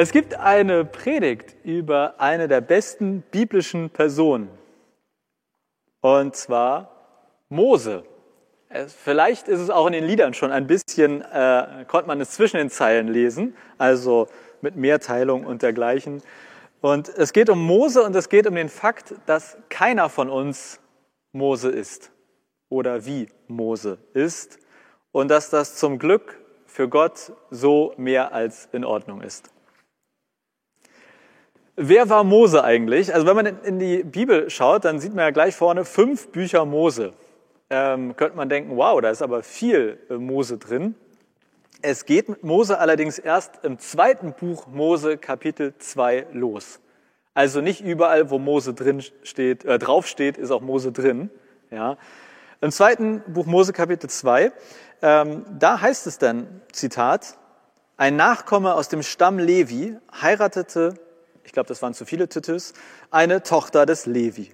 Es 0.00 0.12
gibt 0.12 0.36
eine 0.36 0.84
Predigt 0.84 1.56
über 1.64 2.20
eine 2.20 2.46
der 2.46 2.60
besten 2.60 3.22
biblischen 3.32 3.90
Personen. 3.90 4.48
Und 6.00 6.36
zwar 6.36 6.92
Mose. 7.48 8.04
Vielleicht 8.86 9.48
ist 9.48 9.58
es 9.58 9.70
auch 9.70 9.88
in 9.88 9.94
den 9.94 10.04
Liedern 10.04 10.34
schon 10.34 10.52
ein 10.52 10.68
bisschen, 10.68 11.22
äh, 11.22 11.84
konnte 11.88 12.06
man 12.06 12.20
es 12.20 12.30
zwischen 12.30 12.58
den 12.58 12.70
Zeilen 12.70 13.08
lesen, 13.08 13.56
also 13.76 14.28
mit 14.60 14.76
Mehrteilung 14.76 15.44
und 15.44 15.62
dergleichen. 15.62 16.22
Und 16.80 17.08
es 17.08 17.32
geht 17.32 17.50
um 17.50 17.60
Mose 17.60 18.04
und 18.04 18.14
es 18.14 18.28
geht 18.28 18.46
um 18.46 18.54
den 18.54 18.68
Fakt, 18.68 19.16
dass 19.26 19.56
keiner 19.68 20.08
von 20.08 20.30
uns 20.30 20.78
Mose 21.32 21.70
ist 21.70 22.12
oder 22.68 23.04
wie 23.04 23.28
Mose 23.48 23.98
ist 24.14 24.60
und 25.10 25.26
dass 25.26 25.50
das 25.50 25.74
zum 25.74 25.98
Glück 25.98 26.38
für 26.66 26.88
Gott 26.88 27.32
so 27.50 27.94
mehr 27.96 28.32
als 28.32 28.68
in 28.70 28.84
Ordnung 28.84 29.22
ist. 29.22 29.50
Wer 31.80 32.08
war 32.10 32.24
Mose 32.24 32.64
eigentlich? 32.64 33.14
Also 33.14 33.24
wenn 33.24 33.36
man 33.36 33.46
in 33.62 33.78
die 33.78 34.02
Bibel 34.02 34.50
schaut, 34.50 34.84
dann 34.84 34.98
sieht 34.98 35.14
man 35.14 35.26
ja 35.26 35.30
gleich 35.30 35.54
vorne 35.54 35.84
fünf 35.84 36.32
Bücher 36.32 36.64
Mose. 36.64 37.12
Ähm, 37.70 38.16
könnte 38.16 38.36
man 38.36 38.48
denken, 38.48 38.76
wow, 38.76 39.00
da 39.00 39.10
ist 39.10 39.22
aber 39.22 39.44
viel 39.44 39.96
äh, 40.10 40.14
Mose 40.14 40.58
drin. 40.58 40.96
Es 41.80 42.04
geht 42.04 42.28
mit 42.28 42.42
Mose 42.42 42.80
allerdings 42.80 43.20
erst 43.20 43.60
im 43.62 43.78
zweiten 43.78 44.32
Buch 44.32 44.66
Mose 44.66 45.18
Kapitel 45.18 45.72
2 45.78 46.26
los. 46.32 46.80
Also 47.32 47.60
nicht 47.60 47.80
überall, 47.80 48.28
wo 48.30 48.40
Mose 48.40 48.74
drin 48.74 49.00
steht, 49.22 49.64
äh, 49.64 49.78
drauf 49.78 50.08
steht, 50.08 50.36
ist 50.36 50.50
auch 50.50 50.62
Mose 50.62 50.90
drin. 50.90 51.30
Ja. 51.70 51.96
Im 52.60 52.72
zweiten 52.72 53.22
Buch 53.28 53.46
Mose 53.46 53.72
Kapitel 53.72 54.10
2, 54.10 54.50
ähm, 55.02 55.44
da 55.56 55.80
heißt 55.80 56.08
es 56.08 56.18
dann, 56.18 56.60
Zitat, 56.72 57.38
ein 57.96 58.16
Nachkomme 58.16 58.74
aus 58.74 58.88
dem 58.88 59.04
Stamm 59.04 59.38
Levi 59.38 59.96
heiratete 60.20 60.94
ich 61.48 61.52
glaube, 61.52 61.68
das 61.68 61.80
waren 61.80 61.94
zu 61.94 62.04
viele 62.04 62.28
Titus, 62.28 62.74
eine 63.10 63.42
Tochter 63.42 63.86
des 63.86 64.04
Levi. 64.04 64.52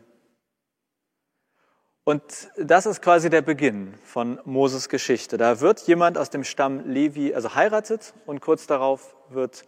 Und 2.04 2.22
das 2.56 2.86
ist 2.86 3.02
quasi 3.02 3.30
der 3.30 3.42
Beginn 3.42 3.94
von 4.04 4.38
Moses 4.44 4.88
Geschichte. 4.88 5.36
Da 5.36 5.60
wird 5.60 5.80
jemand 5.88 6.16
aus 6.16 6.30
dem 6.30 6.44
Stamm 6.44 6.88
Levi, 6.88 7.34
also 7.34 7.56
heiratet 7.56 8.14
und 8.26 8.40
kurz 8.40 8.68
darauf 8.68 9.16
wird 9.28 9.64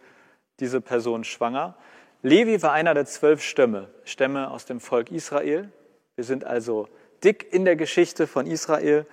diese 0.61 0.79
Person 0.79 1.25
schwanger. 1.25 1.75
Levi 2.21 2.63
war 2.63 2.71
einer 2.71 2.93
der 2.93 3.05
zwölf 3.05 3.41
Stämme, 3.41 3.89
Stämme 4.05 4.49
aus 4.49 4.63
dem 4.63 4.79
Volk 4.79 5.11
Israel. 5.11 5.69
Wir 6.15 6.23
sind 6.23 6.45
also 6.45 6.87
dick 7.25 7.51
in 7.51 7.65
der 7.65 7.75
Geschichte 7.75 8.25
von 8.25 8.47
Israel. 8.47 9.05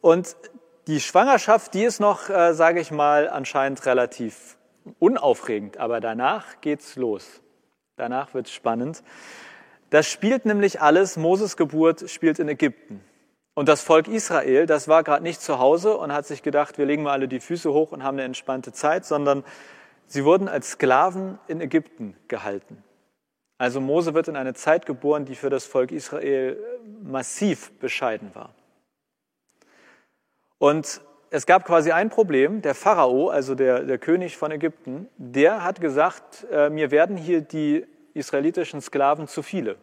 Und 0.00 0.34
die 0.88 0.98
Schwangerschaft, 0.98 1.72
die 1.72 1.84
ist 1.84 2.00
noch, 2.00 2.28
äh, 2.30 2.52
sage 2.52 2.80
ich 2.80 2.90
mal, 2.90 3.28
anscheinend 3.28 3.86
relativ 3.86 4.56
unaufregend, 4.98 5.76
aber 5.76 6.00
danach 6.00 6.60
geht's 6.60 6.96
los. 6.96 7.40
Danach 7.96 8.34
wird 8.34 8.46
es 8.46 8.52
spannend. 8.52 9.02
Das 9.90 10.08
spielt 10.08 10.44
nämlich 10.44 10.80
alles, 10.80 11.16
Moses 11.16 11.56
Geburt 11.56 12.10
spielt 12.10 12.38
in 12.38 12.48
Ägypten. 12.48 13.00
Und 13.54 13.68
das 13.68 13.82
Volk 13.82 14.08
Israel, 14.08 14.66
das 14.66 14.88
war 14.88 15.04
gerade 15.04 15.22
nicht 15.22 15.40
zu 15.40 15.60
Hause 15.60 15.96
und 15.96 16.12
hat 16.12 16.26
sich 16.26 16.42
gedacht, 16.42 16.76
wir 16.76 16.86
legen 16.86 17.04
mal 17.04 17.12
alle 17.12 17.28
die 17.28 17.38
Füße 17.38 17.72
hoch 17.72 17.92
und 17.92 18.02
haben 18.02 18.16
eine 18.16 18.24
entspannte 18.24 18.72
Zeit, 18.72 19.04
sondern 19.04 19.44
sie 20.08 20.24
wurden 20.24 20.48
als 20.48 20.72
Sklaven 20.72 21.38
in 21.46 21.60
Ägypten 21.60 22.16
gehalten. 22.26 22.82
Also 23.56 23.80
Mose 23.80 24.14
wird 24.14 24.26
in 24.26 24.34
eine 24.34 24.54
Zeit 24.54 24.86
geboren, 24.86 25.24
die 25.24 25.36
für 25.36 25.50
das 25.50 25.64
Volk 25.64 25.92
Israel 25.92 26.58
massiv 27.04 27.70
bescheiden 27.78 28.34
war. 28.34 28.52
Und 30.58 31.00
es 31.30 31.46
gab 31.46 31.64
quasi 31.64 31.92
ein 31.92 32.10
Problem. 32.10 32.62
Der 32.62 32.74
Pharao, 32.74 33.28
also 33.28 33.54
der, 33.54 33.82
der 33.82 33.98
König 33.98 34.36
von 34.36 34.50
Ägypten, 34.50 35.08
der 35.16 35.64
hat 35.64 35.80
gesagt, 35.80 36.46
äh, 36.50 36.70
mir 36.70 36.90
werden 36.90 37.16
hier 37.16 37.40
die 37.40 37.86
israelitischen 38.14 38.80
Sklaven 38.80 39.28
zu 39.28 39.42
viele. 39.42 39.76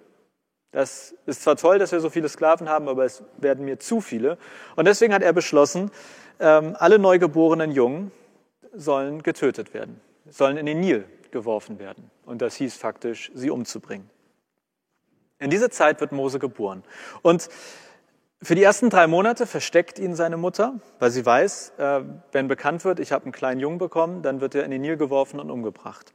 Das 0.71 1.13
ist 1.25 1.43
zwar 1.43 1.57
toll, 1.57 1.79
dass 1.79 1.91
wir 1.91 1.99
so 1.99 2.09
viele 2.09 2.29
Sklaven 2.29 2.69
haben, 2.69 2.87
aber 2.87 3.03
es 3.03 3.23
werden 3.37 3.65
mir 3.65 3.79
zu 3.79 3.99
viele. 3.99 4.37
Und 4.75 4.87
deswegen 4.87 5.13
hat 5.13 5.21
er 5.21 5.33
beschlossen, 5.33 5.91
ähm, 6.39 6.75
alle 6.79 6.97
neugeborenen 6.97 7.71
Jungen 7.71 8.11
sollen 8.73 9.21
getötet 9.21 9.73
werden, 9.73 9.99
sollen 10.29 10.55
in 10.57 10.65
den 10.65 10.79
Nil 10.79 11.05
geworfen 11.31 11.79
werden. 11.79 12.09
Und 12.25 12.41
das 12.41 12.55
hieß 12.55 12.77
faktisch, 12.77 13.31
sie 13.35 13.49
umzubringen. 13.49 14.09
In 15.39 15.49
dieser 15.49 15.71
Zeit 15.71 15.99
wird 15.99 16.11
Mose 16.11 16.39
geboren. 16.39 16.83
Und 17.21 17.49
für 18.43 18.55
die 18.55 18.63
ersten 18.63 18.89
drei 18.89 19.05
Monate 19.05 19.45
versteckt 19.45 19.99
ihn 19.99 20.15
seine 20.15 20.35
Mutter, 20.35 20.75
weil 20.99 21.11
sie 21.11 21.25
weiß, 21.25 21.73
äh, 21.77 22.01
wenn 22.31 22.47
bekannt 22.47 22.83
wird, 22.85 22.99
ich 22.99 23.11
habe 23.11 23.25
einen 23.25 23.31
kleinen 23.31 23.59
Jungen 23.59 23.77
bekommen, 23.77 24.23
dann 24.23 24.41
wird 24.41 24.55
er 24.55 24.65
in 24.65 24.71
den 24.71 24.81
Nil 24.81 24.97
geworfen 24.97 25.39
und 25.39 25.51
umgebracht. 25.51 26.13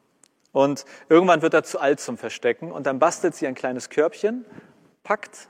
Und 0.53 0.87
irgendwann 1.09 1.43
wird 1.43 1.55
er 1.55 1.63
zu 1.63 1.79
alt 1.79 2.01
zum 2.01 2.19
Verstecken 2.19 2.73
und 2.73 2.87
dann 2.87 2.99
bastelt 2.99 3.35
sie 3.37 3.47
ein 3.47 3.55
kleines 3.55 3.91
Körbchen, 3.91 4.45
packt 5.05 5.49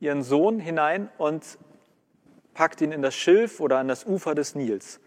ihren 0.00 0.22
Sohn 0.22 0.60
hinein 0.60 1.08
und 1.16 1.44
packt 2.52 2.80
ihn 2.82 2.92
in 2.92 3.00
das 3.00 3.14
Schilf 3.14 3.60
oder 3.60 3.78
an 3.78 3.88
das 3.88 4.04
Ufer 4.04 4.34
des 4.34 4.54
Nils. 4.54 5.00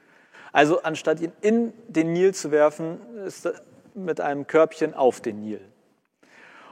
Also 0.52 0.82
anstatt 0.82 1.20
ihn 1.20 1.34
in 1.42 1.74
den 1.88 2.14
Nil 2.14 2.34
zu 2.34 2.50
werfen, 2.52 3.00
ist 3.26 3.46
er 3.46 3.62
mit 3.94 4.22
einem 4.22 4.48
Körbchen 4.48 4.94
auf 4.94 5.22
den 5.22 5.42
Nil. 5.42 5.62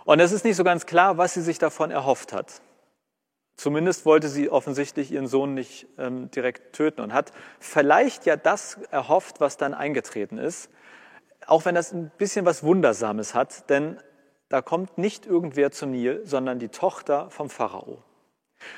Und 0.05 0.19
es 0.19 0.31
ist 0.31 0.43
nicht 0.43 0.55
so 0.55 0.63
ganz 0.63 0.85
klar, 0.85 1.17
was 1.17 1.35
sie 1.35 1.41
sich 1.41 1.59
davon 1.59 1.91
erhofft 1.91 2.33
hat. 2.33 2.61
Zumindest 3.59 4.05
wollte 4.05 4.29
sie 4.29 4.49
offensichtlich 4.49 5.11
ihren 5.11 5.27
Sohn 5.27 5.53
nicht 5.53 5.85
ähm, 5.97 6.31
direkt 6.31 6.71
töten 6.71 7.01
und 7.01 7.11
hat 7.11 7.33
vielleicht 7.59 8.25
ja 8.25 8.37
das 8.37 8.79
erhofft, 8.89 9.41
was 9.41 9.57
dann 9.57 9.73
eingetreten 9.73 10.37
ist, 10.37 10.69
auch 11.45 11.65
wenn 11.65 11.75
das 11.75 11.91
ein 11.91 12.09
bisschen 12.17 12.45
was 12.45 12.63
Wundersames 12.63 13.35
hat, 13.35 13.69
denn 13.69 13.97
da 14.47 14.61
kommt 14.61 14.97
nicht 14.97 15.25
irgendwer 15.25 15.71
zum 15.71 15.91
Nil, 15.91 16.21
sondern 16.23 16.57
die 16.57 16.69
Tochter 16.69 17.29
vom 17.31 17.49
Pharao. 17.49 18.01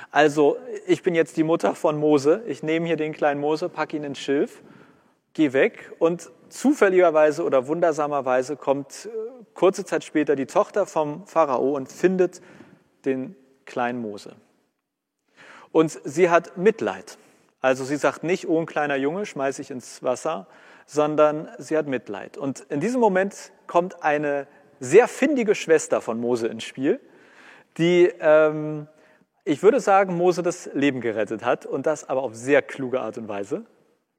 Also 0.10 0.58
ich 0.88 1.04
bin 1.04 1.14
jetzt 1.14 1.38
die 1.38 1.44
Mutter 1.44 1.76
von 1.76 2.00
Mose, 2.00 2.42
ich 2.48 2.64
nehme 2.64 2.88
hier 2.88 2.98
den 2.98 3.14
kleinen 3.14 3.40
Mose, 3.40 3.70
packe 3.70 3.98
ihn 3.98 4.04
ins 4.04 4.18
Schilf, 4.18 4.64
gehe 5.34 5.54
weg 5.54 5.92
und 6.00 6.32
zufälligerweise 6.50 7.44
oder 7.44 7.68
wundersamerweise 7.68 8.56
kommt 8.56 9.06
äh, 9.06 9.10
kurze 9.54 9.86
Zeit 9.86 10.04
später 10.04 10.36
die 10.36 10.48
Tochter 10.48 10.88
vom 10.88 11.28
Pharao 11.28 11.76
und 11.76 11.92
findet 11.92 12.42
den 13.06 13.36
kleinen 13.66 14.02
Mose. 14.02 14.36
Und 15.72 16.00
sie 16.04 16.30
hat 16.30 16.58
Mitleid. 16.58 17.18
Also 17.62 17.84
sie 17.84 17.96
sagt 17.96 18.24
nicht, 18.24 18.48
oh 18.48 18.60
ein 18.60 18.66
kleiner 18.66 18.96
Junge, 18.96 19.26
schmeiß 19.26 19.60
ich 19.60 19.72
ins 19.72 20.02
Wasser, 20.04 20.48
sondern 20.86 21.48
sie 21.58 21.78
hat 21.78 21.88
Mitleid. 21.88 22.38
Und 22.38 22.62
in 22.70 22.80
diesem 22.80 23.00
Moment 23.00 23.52
kommt 23.68 24.04
eine 24.04 24.48
sehr 24.80 25.08
findige 25.08 25.56
Schwester 25.56 26.02
von 26.02 26.20
Mose 26.20 26.48
ins 26.48 26.64
Spiel, 26.64 27.00
die, 27.78 28.12
ähm, 28.20 28.88
ich 29.46 29.64
würde 29.64 29.80
sagen, 29.80 30.18
Mose 30.18 30.44
das 30.44 30.70
Leben 30.74 31.02
gerettet 31.02 31.46
hat 31.46 31.66
und 31.66 31.86
das 31.86 32.10
aber 32.10 32.24
auf 32.24 32.36
sehr 32.36 32.62
kluge 32.62 33.00
Art 33.00 33.18
und 33.18 33.28
Weise. 33.28 33.64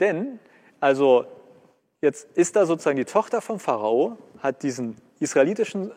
Denn, 0.01 0.39
also 0.81 1.27
jetzt 2.01 2.29
ist 2.37 2.57
da 2.57 2.65
sozusagen 2.65 2.97
die 2.97 3.05
Tochter 3.05 3.41
vom 3.41 3.59
Pharao, 3.59 4.17
hat 4.39 4.63
diesen 4.63 4.97
israelitischen, 5.21 5.93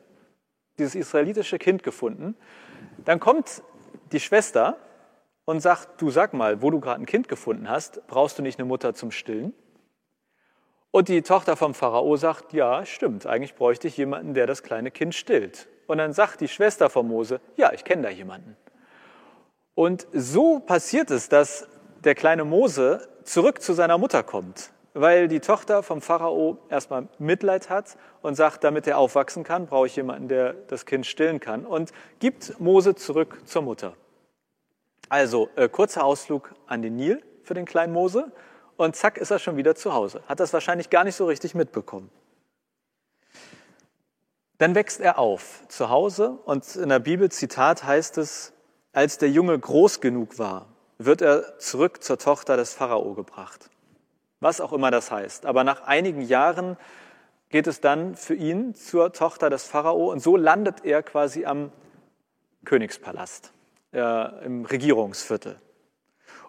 dieses 0.77 0.95
israelitische 0.95 1.57
Kind 1.59 1.83
gefunden. 1.83 2.35
Dann 3.05 3.19
kommt 3.19 3.61
die 4.11 4.19
Schwester 4.19 4.77
und 5.45 5.61
sagt, 5.61 6.01
du 6.01 6.09
sag 6.09 6.33
mal, 6.33 6.61
wo 6.61 6.72
du 6.72 6.79
gerade 6.79 7.01
ein 7.01 7.06
Kind 7.06 7.28
gefunden 7.28 7.69
hast, 7.69 8.06
brauchst 8.07 8.38
du 8.38 8.41
nicht 8.41 8.59
eine 8.59 8.67
Mutter 8.67 8.94
zum 8.94 9.11
Stillen? 9.11 9.53
Und 10.91 11.07
die 11.09 11.22
Tochter 11.22 11.56
vom 11.56 11.73
Pharao 11.73 12.16
sagt, 12.16 12.53
ja, 12.53 12.85
stimmt, 12.85 13.25
eigentlich 13.25 13.55
bräuchte 13.55 13.88
ich 13.88 13.97
jemanden, 13.97 14.34
der 14.34 14.47
das 14.47 14.63
kleine 14.63 14.91
Kind 14.91 15.13
stillt. 15.13 15.67
Und 15.88 15.97
dann 15.97 16.13
sagt 16.13 16.41
die 16.41 16.47
Schwester 16.47 16.89
von 16.89 17.07
Mose, 17.07 17.41
ja, 17.57 17.73
ich 17.73 17.84
kenne 17.84 18.03
da 18.03 18.09
jemanden. 18.09 18.55
Und 19.75 20.07
so 20.13 20.59
passiert 20.59 21.11
es, 21.11 21.28
dass 21.28 21.67
der 22.03 22.16
kleine 22.16 22.45
Mose 22.45 23.07
zurück 23.23 23.61
zu 23.61 23.73
seiner 23.73 23.97
Mutter 23.97 24.23
kommt, 24.23 24.72
weil 24.94 25.28
die 25.28 25.41
Tochter 25.41 25.84
vom 25.84 26.01
Pharao 26.01 26.59
erstmal 26.69 27.09
Mitleid 27.19 27.69
hat 27.69 27.97
und 28.22 28.35
sagt, 28.35 28.64
damit 28.64 28.87
er 28.87 28.97
aufwachsen 28.97 29.43
kann, 29.43 29.67
brauche 29.67 29.87
ich 29.87 29.97
jemanden, 29.97 30.29
der 30.29 30.53
das 30.53 30.85
Kind 30.85 31.05
stillen 31.05 31.41
kann 31.41 31.66
und 31.66 31.91
gibt 32.19 32.58
Mose 32.61 32.96
zurück 32.96 33.41
zur 33.46 33.64
Mutter. 33.64 33.96
Also 35.09 35.49
äh, 35.55 35.69
kurzer 35.69 36.03
Ausflug 36.03 36.53
an 36.67 36.81
den 36.81 36.96
Nil 36.96 37.22
für 37.43 37.53
den 37.53 37.66
kleinen 37.66 37.93
Mose 37.93 38.31
und 38.78 38.96
zack 38.96 39.17
ist 39.17 39.31
er 39.31 39.40
schon 39.40 39.57
wieder 39.57 39.75
zu 39.75 39.93
Hause. 39.93 40.22
Hat 40.28 40.40
das 40.40 40.53
wahrscheinlich 40.53 40.90
gar 40.90 41.03
nicht 41.03 41.16
so 41.16 41.25
richtig 41.25 41.55
mitbekommen. 41.55 42.09
Dann 44.57 44.73
wächst 44.73 45.02
er 45.02 45.19
auf 45.19 45.67
zu 45.67 45.90
Hause 45.90 46.40
und 46.46 46.75
in 46.75 46.90
der 46.90 46.99
Bibel 46.99 47.29
Zitat 47.29 47.84
heißt 47.84 48.17
es, 48.17 48.53
als 48.93 49.17
der 49.17 49.29
Junge 49.29 49.57
groß 49.59 49.99
genug 49.99 50.40
war, 50.40 50.67
wird 50.97 51.22
er 51.22 51.59
zurück 51.59 52.02
zur 52.02 52.17
Tochter 52.17 52.55
des 52.55 52.73
Pharao 52.73 53.13
gebracht. 53.13 53.69
Was 54.40 54.61
auch 54.61 54.72
immer 54.72 54.91
das 54.91 55.11
heißt. 55.11 55.46
Aber 55.46 55.63
nach 55.66 55.81
einigen 55.84 56.22
Jahren 56.22 56.78
geht 57.49 57.67
es 57.67 57.81
dann 57.81 58.16
für 58.16 58.34
ihn 58.34 58.75
zur 58.75 59.11
Tochter 59.11 59.49
des 59.49 59.66
Pharao 59.66 60.11
und 60.11 60.19
so 60.22 60.37
landet 60.37 60.85
er 60.85 61.03
quasi 61.03 61.46
am 61.46 61.72
Königspalast 62.63 63.52
äh, 63.95 64.45
im 64.45 64.65
Regierungsviertel. 64.65 65.59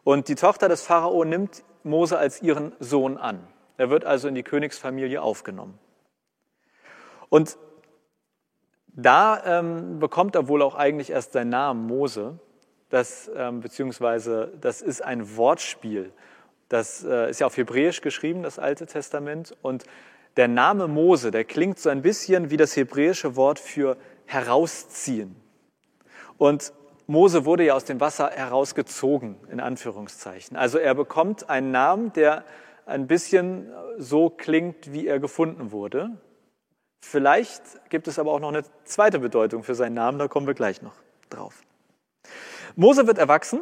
Und 0.04 0.28
die 0.28 0.34
Tochter 0.34 0.68
des 0.68 0.82
Pharao 0.82 1.24
nimmt 1.24 1.64
Mose 1.84 2.18
als 2.18 2.42
ihren 2.42 2.72
Sohn 2.80 3.16
an. 3.16 3.46
Er 3.76 3.90
wird 3.90 4.04
also 4.04 4.28
in 4.28 4.34
die 4.34 4.42
Königsfamilie 4.42 5.22
aufgenommen. 5.22 5.78
Und 7.28 7.58
da 8.88 9.42
ähm, 9.44 9.98
bekommt 9.98 10.34
er 10.34 10.48
wohl 10.48 10.62
auch 10.62 10.74
eigentlich 10.74 11.10
erst 11.10 11.32
seinen 11.32 11.50
Namen 11.50 11.86
Mose, 11.86 12.38
das, 12.88 13.30
ähm, 13.34 13.60
beziehungsweise 13.60 14.52
das 14.60 14.80
ist 14.80 15.02
ein 15.02 15.36
Wortspiel. 15.36 16.12
Das 16.68 17.04
äh, 17.04 17.30
ist 17.30 17.40
ja 17.40 17.46
auf 17.46 17.56
Hebräisch 17.56 18.00
geschrieben, 18.00 18.42
das 18.42 18.58
Alte 18.58 18.86
Testament. 18.86 19.56
Und 19.62 19.84
der 20.36 20.48
Name 20.48 20.88
Mose, 20.88 21.30
der 21.30 21.44
klingt 21.44 21.78
so 21.78 21.90
ein 21.90 22.02
bisschen 22.02 22.50
wie 22.50 22.56
das 22.56 22.76
hebräische 22.76 23.36
Wort 23.36 23.58
für 23.58 23.96
herausziehen. 24.24 25.36
Und 26.38 26.72
Mose 27.06 27.44
wurde 27.44 27.64
ja 27.64 27.74
aus 27.74 27.84
dem 27.84 28.00
Wasser 28.00 28.30
herausgezogen, 28.30 29.36
in 29.50 29.60
Anführungszeichen. 29.60 30.56
Also 30.56 30.78
er 30.78 30.94
bekommt 30.94 31.48
einen 31.48 31.70
Namen, 31.70 32.12
der 32.12 32.44
ein 32.84 33.06
bisschen 33.06 33.72
so 33.98 34.30
klingt, 34.30 34.92
wie 34.92 35.06
er 35.06 35.20
gefunden 35.20 35.70
wurde. 35.72 36.10
Vielleicht 37.00 37.62
gibt 37.90 38.08
es 38.08 38.18
aber 38.18 38.32
auch 38.32 38.40
noch 38.40 38.48
eine 38.48 38.64
zweite 38.84 39.20
Bedeutung 39.20 39.62
für 39.62 39.74
seinen 39.74 39.94
Namen, 39.94 40.18
da 40.18 40.26
kommen 40.26 40.46
wir 40.46 40.54
gleich 40.54 40.82
noch 40.82 40.94
drauf. 41.30 41.62
Mose 42.74 43.06
wird 43.06 43.18
erwachsen, 43.18 43.60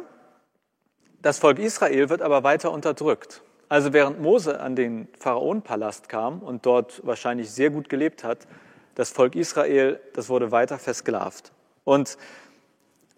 das 1.21 1.39
Volk 1.39 1.59
Israel 1.59 2.09
wird 2.09 2.21
aber 2.21 2.43
weiter 2.43 2.71
unterdrückt. 2.71 3.43
Also 3.69 3.93
während 3.93 4.19
Mose 4.21 4.59
an 4.59 4.75
den 4.75 5.07
Pharaonenpalast 5.19 6.09
kam 6.09 6.39
und 6.39 6.65
dort 6.65 7.05
wahrscheinlich 7.05 7.51
sehr 7.51 7.69
gut 7.69 7.89
gelebt 7.89 8.23
hat, 8.23 8.47
das 8.95 9.09
Volk 9.09 9.35
Israel, 9.35 9.99
das 10.13 10.29
wurde 10.29 10.51
weiter 10.51 10.77
versklavt. 10.77 11.51
Und 11.83 12.17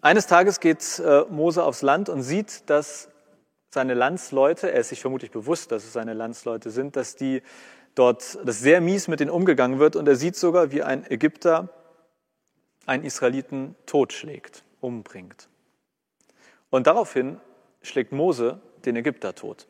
eines 0.00 0.26
Tages 0.26 0.60
geht 0.60 0.98
äh, 0.98 1.24
Mose 1.28 1.62
aufs 1.62 1.82
Land 1.82 2.08
und 2.08 2.22
sieht, 2.22 2.68
dass 2.70 3.08
seine 3.70 3.94
Landsleute, 3.94 4.72
er 4.72 4.80
ist 4.80 4.88
sich 4.88 5.00
vermutlich 5.00 5.30
bewusst, 5.30 5.72
dass 5.72 5.84
es 5.84 5.92
seine 5.92 6.14
Landsleute 6.14 6.70
sind, 6.70 6.96
dass 6.96 7.16
die 7.16 7.42
dort, 7.94 8.38
dass 8.44 8.60
sehr 8.60 8.80
mies 8.80 9.08
mit 9.08 9.20
ihnen 9.20 9.30
umgegangen 9.30 9.78
wird 9.78 9.96
und 9.96 10.08
er 10.08 10.16
sieht 10.16 10.36
sogar, 10.36 10.70
wie 10.70 10.82
ein 10.82 11.08
Ägypter 11.10 11.68
einen 12.86 13.04
Israeliten 13.04 13.74
totschlägt, 13.86 14.64
umbringt. 14.80 15.48
Und 16.70 16.86
daraufhin 16.86 17.40
schlägt 17.82 18.12
Mose 18.12 18.60
den 18.84 18.96
Ägypter 18.96 19.34
tot. 19.34 19.66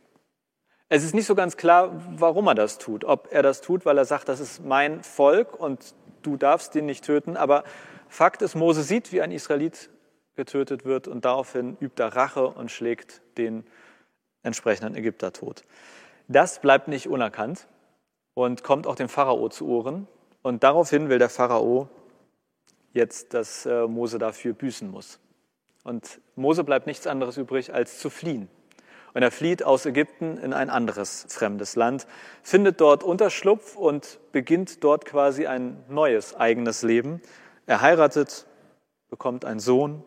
Es 0.88 1.04
ist 1.04 1.14
nicht 1.14 1.26
so 1.26 1.34
ganz 1.34 1.56
klar, 1.56 2.00
warum 2.16 2.46
er 2.46 2.54
das 2.54 2.78
tut. 2.78 3.04
Ob 3.04 3.28
er 3.30 3.42
das 3.42 3.60
tut, 3.60 3.84
weil 3.84 3.98
er 3.98 4.04
sagt, 4.04 4.28
das 4.28 4.40
ist 4.40 4.64
mein 4.64 5.02
Volk 5.02 5.58
und 5.58 5.94
du 6.22 6.36
darfst 6.36 6.74
den 6.74 6.86
nicht 6.86 7.04
töten. 7.04 7.36
Aber 7.36 7.64
Fakt 8.08 8.40
ist, 8.40 8.54
Mose 8.54 8.82
sieht, 8.82 9.12
wie 9.12 9.20
ein 9.20 9.30
Israelit 9.30 9.90
getötet 10.38 10.86
wird 10.86 11.08
und 11.08 11.26
daraufhin 11.26 11.76
übt 11.80 12.00
er 12.02 12.16
Rache 12.16 12.46
und 12.46 12.70
schlägt 12.70 13.20
den 13.36 13.66
entsprechenden 14.42 14.94
Ägypter 14.94 15.34
tot. 15.34 15.64
Das 16.28 16.60
bleibt 16.60 16.88
nicht 16.88 17.08
unerkannt 17.08 17.66
und 18.34 18.62
kommt 18.62 18.86
auch 18.86 18.94
dem 18.94 19.08
Pharao 19.08 19.48
zu 19.48 19.66
Ohren. 19.66 20.06
Und 20.42 20.62
daraufhin 20.62 21.08
will 21.08 21.18
der 21.18 21.28
Pharao 21.28 21.88
jetzt, 22.92 23.34
dass 23.34 23.66
äh, 23.66 23.86
Mose 23.86 24.18
dafür 24.18 24.52
büßen 24.52 24.88
muss. 24.88 25.18
Und 25.82 26.20
Mose 26.36 26.62
bleibt 26.62 26.86
nichts 26.86 27.06
anderes 27.06 27.36
übrig, 27.36 27.74
als 27.74 27.98
zu 27.98 28.08
fliehen. 28.08 28.48
Und 29.14 29.22
er 29.22 29.32
flieht 29.32 29.64
aus 29.64 29.86
Ägypten 29.86 30.38
in 30.38 30.52
ein 30.52 30.70
anderes 30.70 31.26
fremdes 31.28 31.74
Land, 31.74 32.06
findet 32.42 32.80
dort 32.80 33.02
Unterschlupf 33.02 33.74
und 33.74 34.20
beginnt 34.30 34.84
dort 34.84 35.04
quasi 35.04 35.46
ein 35.46 35.82
neues 35.88 36.36
eigenes 36.36 36.82
Leben. 36.82 37.20
Er 37.66 37.80
heiratet, 37.80 38.46
bekommt 39.08 39.44
einen 39.44 39.60
Sohn. 39.60 40.04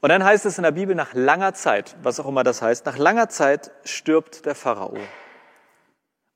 Und 0.00 0.08
dann 0.08 0.24
heißt 0.24 0.46
es 0.46 0.56
in 0.56 0.64
der 0.64 0.70
Bibel, 0.70 0.94
nach 0.94 1.12
langer 1.12 1.52
Zeit, 1.52 1.96
was 2.02 2.20
auch 2.20 2.26
immer 2.26 2.42
das 2.42 2.62
heißt, 2.62 2.86
nach 2.86 2.96
langer 2.96 3.28
Zeit 3.28 3.70
stirbt 3.84 4.46
der 4.46 4.54
Pharao. 4.54 4.96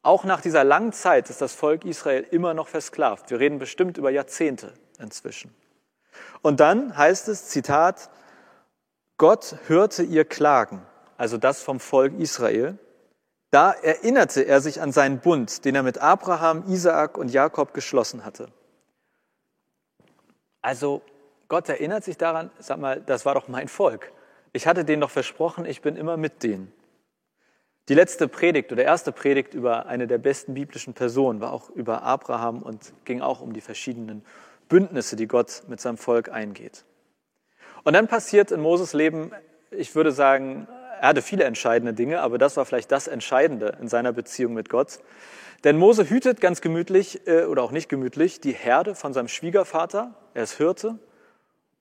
Auch 0.02 0.24
nach 0.24 0.42
dieser 0.42 0.64
langen 0.64 0.92
Zeit 0.92 1.30
ist 1.30 1.40
das 1.40 1.54
Volk 1.54 1.86
Israel 1.86 2.26
immer 2.30 2.52
noch 2.52 2.68
versklavt. 2.68 3.30
Wir 3.30 3.40
reden 3.40 3.58
bestimmt 3.58 3.96
über 3.96 4.10
Jahrzehnte 4.10 4.74
inzwischen. 4.98 5.54
Und 6.42 6.60
dann 6.60 6.94
heißt 6.96 7.28
es, 7.28 7.46
Zitat, 7.48 8.10
Gott 9.16 9.56
hörte 9.66 10.02
ihr 10.02 10.26
Klagen, 10.26 10.82
also 11.16 11.38
das 11.38 11.62
vom 11.62 11.80
Volk 11.80 12.12
Israel. 12.18 12.78
Da 13.50 13.72
erinnerte 13.72 14.42
er 14.42 14.60
sich 14.60 14.82
an 14.82 14.92
seinen 14.92 15.20
Bund, 15.20 15.64
den 15.64 15.74
er 15.74 15.82
mit 15.82 15.98
Abraham, 15.98 16.64
Isaak 16.68 17.16
und 17.16 17.30
Jakob 17.30 17.72
geschlossen 17.72 18.26
hatte. 18.26 18.48
Also 20.60 21.02
Gott 21.48 21.68
erinnert 21.68 22.04
sich 22.04 22.16
daran, 22.16 22.50
sag 22.58 22.78
mal, 22.78 23.00
das 23.00 23.26
war 23.26 23.34
doch 23.34 23.48
mein 23.48 23.68
Volk. 23.68 24.12
Ich 24.52 24.66
hatte 24.66 24.84
denen 24.84 25.00
doch 25.00 25.10
versprochen, 25.10 25.66
ich 25.66 25.82
bin 25.82 25.96
immer 25.96 26.16
mit 26.16 26.42
denen. 26.42 26.72
Die 27.88 27.94
letzte 27.94 28.28
Predigt 28.28 28.72
oder 28.72 28.82
erste 28.82 29.12
Predigt 29.12 29.52
über 29.52 29.86
eine 29.86 30.06
der 30.06 30.18
besten 30.18 30.54
biblischen 30.54 30.94
Personen 30.94 31.40
war 31.40 31.52
auch 31.52 31.68
über 31.70 32.02
Abraham 32.02 32.62
und 32.62 32.94
ging 33.04 33.20
auch 33.20 33.42
um 33.42 33.52
die 33.52 33.60
verschiedenen 33.60 34.24
Bündnisse, 34.68 35.16
die 35.16 35.26
Gott 35.26 35.64
mit 35.68 35.80
seinem 35.80 35.98
Volk 35.98 36.30
eingeht. 36.30 36.84
Und 37.82 37.92
dann 37.92 38.08
passiert 38.08 38.50
in 38.50 38.60
Moses 38.60 38.94
Leben, 38.94 39.32
ich 39.70 39.94
würde 39.94 40.12
sagen, 40.12 40.66
er 41.00 41.08
hatte 41.08 41.20
viele 41.20 41.44
entscheidende 41.44 41.92
Dinge, 41.92 42.22
aber 42.22 42.38
das 42.38 42.56
war 42.56 42.64
vielleicht 42.64 42.90
das 42.90 43.06
Entscheidende 43.06 43.76
in 43.80 43.88
seiner 43.88 44.12
Beziehung 44.12 44.54
mit 44.54 44.70
Gott. 44.70 45.00
Denn 45.64 45.76
Mose 45.76 46.08
hütet 46.08 46.40
ganz 46.40 46.62
gemütlich 46.62 47.26
äh, 47.26 47.44
oder 47.44 47.62
auch 47.62 47.72
nicht 47.72 47.88
gemütlich 47.88 48.40
die 48.40 48.52
Herde 48.52 48.94
von 48.94 49.12
seinem 49.12 49.28
Schwiegervater. 49.28 50.14
Er 50.32 50.44
ist 50.44 50.56
Hirte 50.56 50.98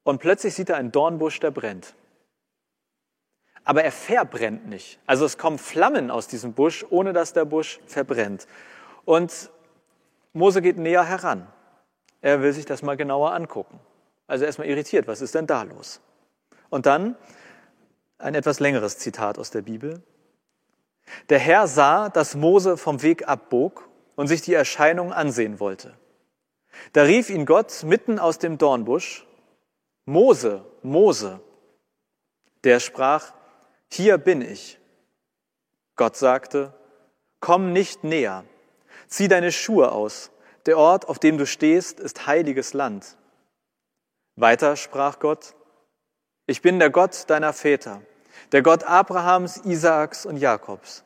und 0.04 0.20
plötzlich 0.20 0.54
sieht 0.54 0.70
er 0.70 0.78
einen 0.78 0.92
Dornbusch, 0.92 1.40
der 1.40 1.52
brennt 1.52 1.96
aber 3.64 3.84
er 3.84 3.92
verbrennt 3.92 4.68
nicht. 4.68 5.00
Also 5.06 5.26
es 5.26 5.38
kommen 5.38 5.58
Flammen 5.58 6.12
aus 6.12 6.28
diesem 6.28 6.54
Busch, 6.54 6.86
ohne 6.90 7.14
dass 7.14 7.34
der 7.34 7.46
Busch 7.46 7.80
verbrennt. 7.86 8.48
Und 9.06 9.50
Mose 10.34 10.62
geht 10.62 10.78
näher 10.78 11.06
heran. 11.06 11.48
Er 12.22 12.42
will 12.42 12.54
sich 12.54 12.66
das 12.66 12.82
mal 12.82 12.98
genauer 12.98 13.34
angucken. 13.34 13.80
Also 14.28 14.46
erstmal 14.46 14.68
irritiert, 14.68 15.08
was 15.08 15.22
ist 15.22 15.36
denn 15.36 15.48
da 15.48 15.64
los? 15.64 16.02
Und 16.70 16.86
dann 16.86 17.16
ein 18.18 18.36
etwas 18.36 18.60
längeres 18.60 18.98
Zitat 18.98 19.38
aus 19.38 19.52
der 19.52 19.62
Bibel. 19.62 20.02
Der 21.30 21.40
Herr 21.40 21.68
sah, 21.68 22.10
dass 22.10 22.36
Mose 22.36 22.78
vom 22.78 23.02
Weg 23.02 23.28
abbog 23.28 23.90
und 24.16 24.28
sich 24.28 24.42
die 24.42 24.54
Erscheinung 24.54 25.12
ansehen 25.12 25.60
wollte. 25.60 25.94
Da 26.94 27.04
rief 27.04 27.30
ihn 27.30 27.46
Gott 27.46 27.84
mitten 27.84 28.20
aus 28.20 28.40
dem 28.40 28.58
Dornbusch, 28.58 29.28
Mose, 30.06 30.66
Mose. 30.82 31.40
Der 32.64 32.80
sprach, 32.80 33.34
hier 33.92 34.18
bin 34.18 34.42
ich. 34.42 34.80
Gott 35.96 36.18
sagte, 36.18 36.74
komm 37.40 37.72
nicht 37.72 38.04
näher, 38.04 38.46
zieh 39.08 39.28
deine 39.28 39.52
Schuhe 39.52 39.92
aus, 39.92 40.32
der 40.66 40.78
Ort, 40.78 41.08
auf 41.08 41.20
dem 41.20 41.38
du 41.38 41.46
stehst, 41.46 42.00
ist 42.00 42.26
heiliges 42.26 42.74
Land. 42.74 43.18
Weiter 44.36 44.76
sprach 44.76 45.20
Gott, 45.20 45.56
ich 46.48 46.62
bin 46.62 46.80
der 46.80 46.90
Gott 46.90 47.30
deiner 47.30 47.54
Väter, 47.54 48.02
der 48.52 48.62
Gott 48.62 48.84
Abrahams, 48.84 49.58
Isaaks 49.58 50.26
und 50.26 50.38
Jakobs. 50.38 51.04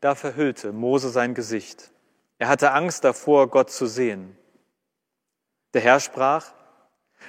Da 0.00 0.14
verhüllte 0.14 0.72
Mose 0.72 1.08
sein 1.08 1.34
Gesicht. 1.34 1.90
Er 2.38 2.48
hatte 2.48 2.72
Angst 2.72 3.04
davor, 3.04 3.48
Gott 3.48 3.70
zu 3.70 3.86
sehen. 3.86 4.36
Der 5.72 5.80
Herr 5.80 5.98
sprach, 5.98 6.52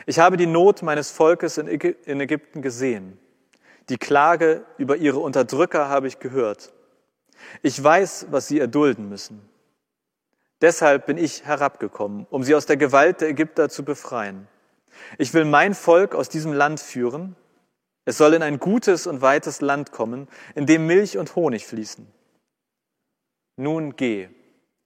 ich 0.05 0.19
habe 0.19 0.37
die 0.37 0.47
Not 0.47 0.81
meines 0.81 1.11
Volkes 1.11 1.57
in 1.57 1.67
Ägypten 1.67 2.61
gesehen 2.61 3.19
die 3.89 3.97
Klage 3.97 4.65
über 4.77 4.97
ihre 4.97 5.19
Unterdrücker 5.19 5.89
habe 5.89 6.07
ich 6.07 6.19
gehört. 6.19 6.73
Ich 7.61 7.81
weiß, 7.81 8.27
was 8.31 8.47
sie 8.47 8.59
erdulden 8.59 9.09
müssen. 9.09 9.47
Deshalb 10.61 11.05
bin 11.05 11.17
ich 11.17 11.45
herabgekommen, 11.45 12.25
um 12.29 12.43
sie 12.43 12.55
aus 12.55 12.65
der 12.65 12.77
Gewalt 12.77 13.21
der 13.21 13.29
Ägypter 13.29 13.69
zu 13.69 13.83
befreien. 13.83 14.47
Ich 15.17 15.33
will 15.33 15.45
mein 15.45 15.75
Volk 15.75 16.15
aus 16.15 16.29
diesem 16.29 16.53
Land 16.53 16.79
führen. 16.79 17.35
Es 18.05 18.17
soll 18.17 18.33
in 18.33 18.41
ein 18.41 18.59
gutes 18.59 19.05
und 19.05 19.21
weites 19.21 19.61
Land 19.61 19.91
kommen, 19.91 20.27
in 20.55 20.65
dem 20.65 20.87
Milch 20.87 21.17
und 21.17 21.35
Honig 21.35 21.67
fließen. 21.67 22.07
Nun 23.57 23.95
geh, 23.95 24.29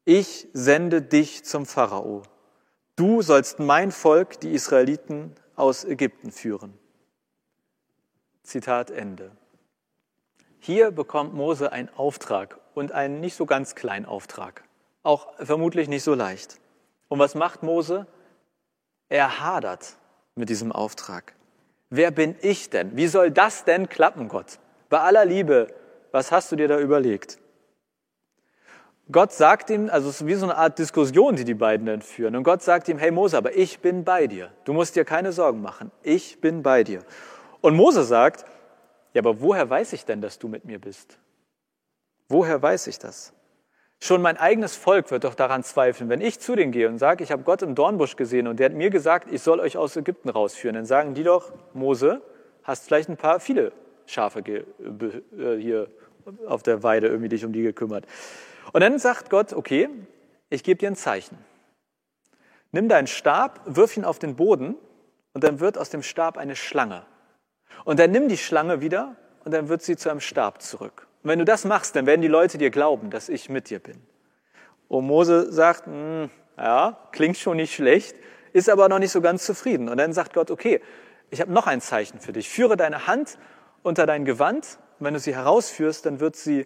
ich 0.05 0.47
sende 0.53 1.01
dich 1.01 1.45
zum 1.45 1.65
Pharao. 1.65 2.23
Du 2.99 3.21
sollst 3.21 3.59
mein 3.59 3.93
Volk, 3.93 4.41
die 4.41 4.51
Israeliten, 4.51 5.33
aus 5.55 5.85
Ägypten 5.85 6.33
führen. 6.33 6.77
Zitat 8.43 8.91
Ende. 8.91 9.31
Hier 10.59 10.91
bekommt 10.91 11.33
Mose 11.33 11.71
einen 11.71 11.87
Auftrag 11.95 12.59
und 12.73 12.91
einen 12.91 13.21
nicht 13.21 13.35
so 13.35 13.45
ganz 13.45 13.73
kleinen 13.75 14.05
Auftrag. 14.05 14.65
Auch 15.01 15.33
vermutlich 15.37 15.87
nicht 15.87 16.03
so 16.03 16.13
leicht. 16.13 16.59
Und 17.07 17.19
was 17.19 17.35
macht 17.35 17.63
Mose? 17.63 18.05
Er 19.07 19.39
hadert 19.39 19.95
mit 20.35 20.49
diesem 20.49 20.73
Auftrag. 20.73 21.35
Wer 21.89 22.11
bin 22.11 22.35
ich 22.41 22.69
denn? 22.69 22.97
Wie 22.97 23.07
soll 23.07 23.31
das 23.31 23.63
denn 23.63 23.87
klappen, 23.87 24.27
Gott? 24.27 24.59
Bei 24.89 24.99
aller 24.99 25.23
Liebe, 25.23 25.73
was 26.11 26.33
hast 26.33 26.51
du 26.51 26.57
dir 26.57 26.67
da 26.67 26.77
überlegt? 26.77 27.39
Gott 29.11 29.31
sagt 29.31 29.71
ihm, 29.71 29.89
also 29.89 30.09
es 30.09 30.21
ist 30.21 30.27
wie 30.27 30.35
so 30.35 30.45
eine 30.45 30.55
Art 30.55 30.77
Diskussion, 30.77 31.35
die 31.35 31.43
die 31.43 31.55
beiden 31.55 31.87
dann 31.87 32.01
führen. 32.01 32.35
Und 32.35 32.43
Gott 32.43 32.61
sagt 32.61 32.87
ihm, 32.89 32.99
hey 32.99 33.09
Mose, 33.09 33.37
aber 33.37 33.55
ich 33.55 33.79
bin 33.79 34.03
bei 34.03 34.27
dir. 34.27 34.51
Du 34.65 34.73
musst 34.73 34.95
dir 34.95 35.03
keine 35.03 35.31
Sorgen 35.31 35.61
machen. 35.61 35.91
Ich 36.03 36.39
bin 36.41 36.61
bei 36.61 36.83
dir. 36.83 37.01
Und 37.61 37.75
Mose 37.75 38.03
sagt, 38.03 38.45
ja, 39.13 39.21
aber 39.21 39.41
woher 39.41 39.67
weiß 39.67 39.93
ich 39.93 40.05
denn, 40.05 40.21
dass 40.21 40.37
du 40.37 40.47
mit 40.47 40.65
mir 40.65 40.79
bist? 40.79 41.17
Woher 42.27 42.61
weiß 42.61 42.85
ich 42.85 42.99
das? 42.99 43.33
Schon 43.99 44.21
mein 44.21 44.37
eigenes 44.37 44.75
Volk 44.75 45.09
wird 45.09 45.23
doch 45.23 45.33
daran 45.33 45.63
zweifeln. 45.63 46.09
Wenn 46.09 46.21
ich 46.21 46.39
zu 46.39 46.55
denen 46.55 46.71
gehe 46.71 46.87
und 46.87 46.99
sage, 46.99 47.23
ich 47.23 47.31
habe 47.31 47.41
Gott 47.41 47.63
im 47.63 47.73
Dornbusch 47.73 48.15
gesehen 48.15 48.47
und 48.47 48.59
der 48.59 48.67
hat 48.67 48.73
mir 48.73 48.91
gesagt, 48.91 49.31
ich 49.31 49.41
soll 49.41 49.59
euch 49.59 49.75
aus 49.75 49.97
Ägypten 49.97 50.29
rausführen, 50.29 50.75
dann 50.75 50.85
sagen 50.85 51.15
die 51.15 51.23
doch, 51.23 51.51
Mose, 51.73 52.21
hast 52.63 52.85
vielleicht 52.85 53.09
ein 53.09 53.17
paar 53.17 53.39
viele 53.39 53.71
Schafe 54.05 54.39
äh, 54.39 55.57
hier 55.57 55.87
auf 56.45 56.61
der 56.61 56.83
Weide 56.83 57.07
irgendwie 57.07 57.29
dich 57.29 57.43
um 57.43 57.51
die 57.51 57.63
gekümmert. 57.63 58.05
Und 58.71 58.81
dann 58.81 58.99
sagt 58.99 59.29
Gott, 59.29 59.53
okay, 59.53 59.89
ich 60.49 60.63
gebe 60.63 60.79
dir 60.79 60.89
ein 60.89 60.95
Zeichen. 60.95 61.37
Nimm 62.71 62.89
deinen 62.89 63.07
Stab, 63.07 63.61
wirf 63.65 63.97
ihn 63.97 64.05
auf 64.05 64.19
den 64.19 64.35
Boden 64.35 64.75
und 65.33 65.43
dann 65.43 65.59
wird 65.59 65.77
aus 65.77 65.89
dem 65.89 66.03
Stab 66.03 66.37
eine 66.37 66.55
Schlange. 66.55 67.05
Und 67.85 67.99
dann 67.99 68.11
nimm 68.11 68.27
die 68.27 68.37
Schlange 68.37 68.81
wieder 68.81 69.15
und 69.43 69.53
dann 69.53 69.69
wird 69.69 69.81
sie 69.81 69.97
zu 69.97 70.09
einem 70.09 70.19
Stab 70.19 70.61
zurück. 70.61 71.07
Und 71.23 71.29
wenn 71.29 71.39
du 71.39 71.45
das 71.45 71.65
machst, 71.65 71.95
dann 71.95 72.05
werden 72.05 72.21
die 72.21 72.27
Leute 72.27 72.57
dir 72.57 72.69
glauben, 72.69 73.09
dass 73.09 73.29
ich 73.29 73.49
mit 73.49 73.69
dir 73.69 73.79
bin. 73.79 74.01
Und 74.87 75.05
Mose 75.05 75.51
sagt, 75.51 75.85
hm, 75.85 76.29
ja, 76.57 76.97
klingt 77.11 77.37
schon 77.37 77.57
nicht 77.57 77.73
schlecht, 77.73 78.15
ist 78.53 78.69
aber 78.69 78.89
noch 78.89 78.99
nicht 78.99 79.11
so 79.11 79.21
ganz 79.21 79.45
zufrieden. 79.45 79.89
Und 79.89 79.97
dann 79.97 80.13
sagt 80.13 80.33
Gott, 80.33 80.51
okay, 80.51 80.81
ich 81.29 81.41
habe 81.41 81.51
noch 81.51 81.67
ein 81.67 81.81
Zeichen 81.81 82.19
für 82.19 82.33
dich. 82.33 82.49
Führe 82.49 82.75
deine 82.75 83.07
Hand 83.07 83.37
unter 83.83 84.05
dein 84.05 84.25
Gewand. 84.25 84.79
Und 84.99 85.05
wenn 85.05 85.13
du 85.13 85.19
sie 85.19 85.35
herausführst, 85.35 86.05
dann 86.05 86.19
wird 86.19 86.35
sie 86.35 86.65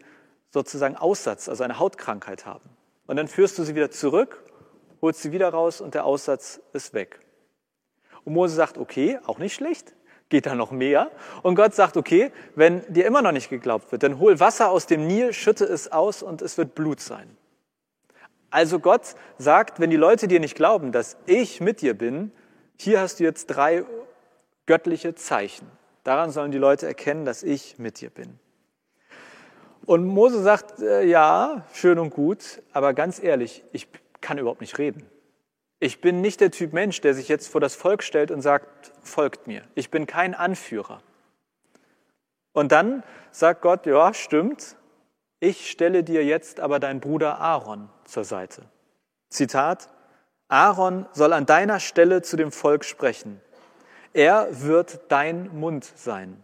sozusagen 0.54 0.96
Aussatz, 0.96 1.50
also 1.50 1.64
eine 1.64 1.80
Hautkrankheit 1.80 2.46
haben. 2.46 2.70
Und 3.08 3.16
dann 3.18 3.28
führst 3.28 3.58
du 3.58 3.64
sie 3.64 3.76
wieder 3.76 3.90
zurück, 3.90 4.44
holst 5.02 5.22
sie 5.22 5.32
wieder 5.32 5.50
raus 5.50 5.82
und 5.82 5.96
der 5.96 6.06
Aussatz 6.06 6.62
ist 6.74 6.94
weg. 6.94 7.20
Und 8.24 8.34
Mose 8.34 8.56
sagt, 8.56 8.78
okay, 8.78 9.20
auch 9.26 9.40
nicht 9.40 9.56
schlecht 9.56 9.94
geht 10.30 10.46
da 10.46 10.56
noch 10.56 10.72
mehr. 10.72 11.12
Und 11.44 11.56
Gott 11.56 11.76
sagt, 11.76 11.98
okay, 11.98 12.32
wenn 12.56 12.82
dir 12.92 13.06
immer 13.06 13.22
noch 13.22 13.34
nicht 13.34 13.50
geglaubt 13.50 13.92
wird, 13.92 14.02
dann 14.02 14.20
hol 14.20 14.40
Wasser 14.40 14.72
aus 14.72 14.88
dem 14.88 15.06
Nil, 15.06 15.34
schütte 15.34 15.66
es 15.66 15.92
aus 15.92 16.24
und 16.24 16.42
es 16.42 16.58
wird 16.58 16.74
Blut 16.74 17.00
sein. 17.00 17.38
Also 18.50 18.80
Gott 18.80 19.16
sagt, 19.38 19.80
wenn 19.80 19.90
die 19.90 19.98
Leute 19.98 20.28
dir 20.28 20.40
nicht 20.40 20.56
glauben, 20.56 20.92
dass 20.92 21.18
ich 21.26 21.60
mit 21.60 21.82
dir 21.82 21.96
bin, 21.96 22.32
hier 22.78 23.00
hast 23.00 23.20
du 23.20 23.24
jetzt 23.24 23.48
drei 23.48 23.84
göttliche 24.66 25.14
Zeichen. 25.14 25.68
Daran 26.04 26.32
sollen 26.32 26.52
die 26.52 26.58
Leute 26.58 26.88
erkennen, 26.88 27.26
dass 27.26 27.44
ich 27.44 27.78
mit 27.78 28.02
dir 28.02 28.10
bin. 28.10 28.40
Und 29.86 30.06
Mose 30.06 30.42
sagt, 30.42 30.80
äh, 30.80 31.04
ja, 31.04 31.66
schön 31.74 32.00
und 32.00 32.12
gut, 32.12 32.62
aber 32.72 32.94
ganz 32.94 33.22
ehrlich, 33.22 33.64
ich 33.74 33.88
kann 34.22 34.38
überhaupt 34.38 34.62
nicht 34.62 34.78
reden. 34.78 35.10
Ich 35.80 36.00
bin 36.00 36.22
nicht 36.22 36.40
der 36.40 36.52
Typ 36.52 36.72
Mensch, 36.72 37.02
der 37.02 37.14
sich 37.14 37.28
jetzt 37.28 37.50
vor 37.50 37.60
das 37.60 37.76
Volk 37.76 38.04
stellt 38.04 38.32
und 38.32 38.42
sagt, 38.42 38.94
folgt 39.02 39.48
mir. 39.48 39.64
Ich 39.76 39.92
bin 39.92 40.08
kein 40.08 40.34
Anführer. 40.34 41.02
Und 42.54 42.72
dann 42.72 43.04
sagt 43.32 43.62
Gott, 43.62 43.86
ja, 43.86 44.14
stimmt, 44.14 44.78
ich 45.42 45.70
stelle 45.70 46.04
dir 46.04 46.24
jetzt 46.24 46.62
aber 46.62 46.80
deinen 46.80 47.02
Bruder 47.02 47.40
Aaron 47.40 47.90
zur 48.06 48.24
Seite. 48.24 48.62
Zitat, 49.30 49.90
Aaron 50.48 51.06
soll 51.12 51.34
an 51.34 51.46
deiner 51.46 51.82
Stelle 51.82 52.22
zu 52.22 52.38
dem 52.38 52.54
Volk 52.54 52.86
sprechen. 52.86 53.42
Er 54.14 54.48
wird 54.62 55.02
dein 55.10 55.50
Mund 55.60 55.84
sein. 55.84 56.42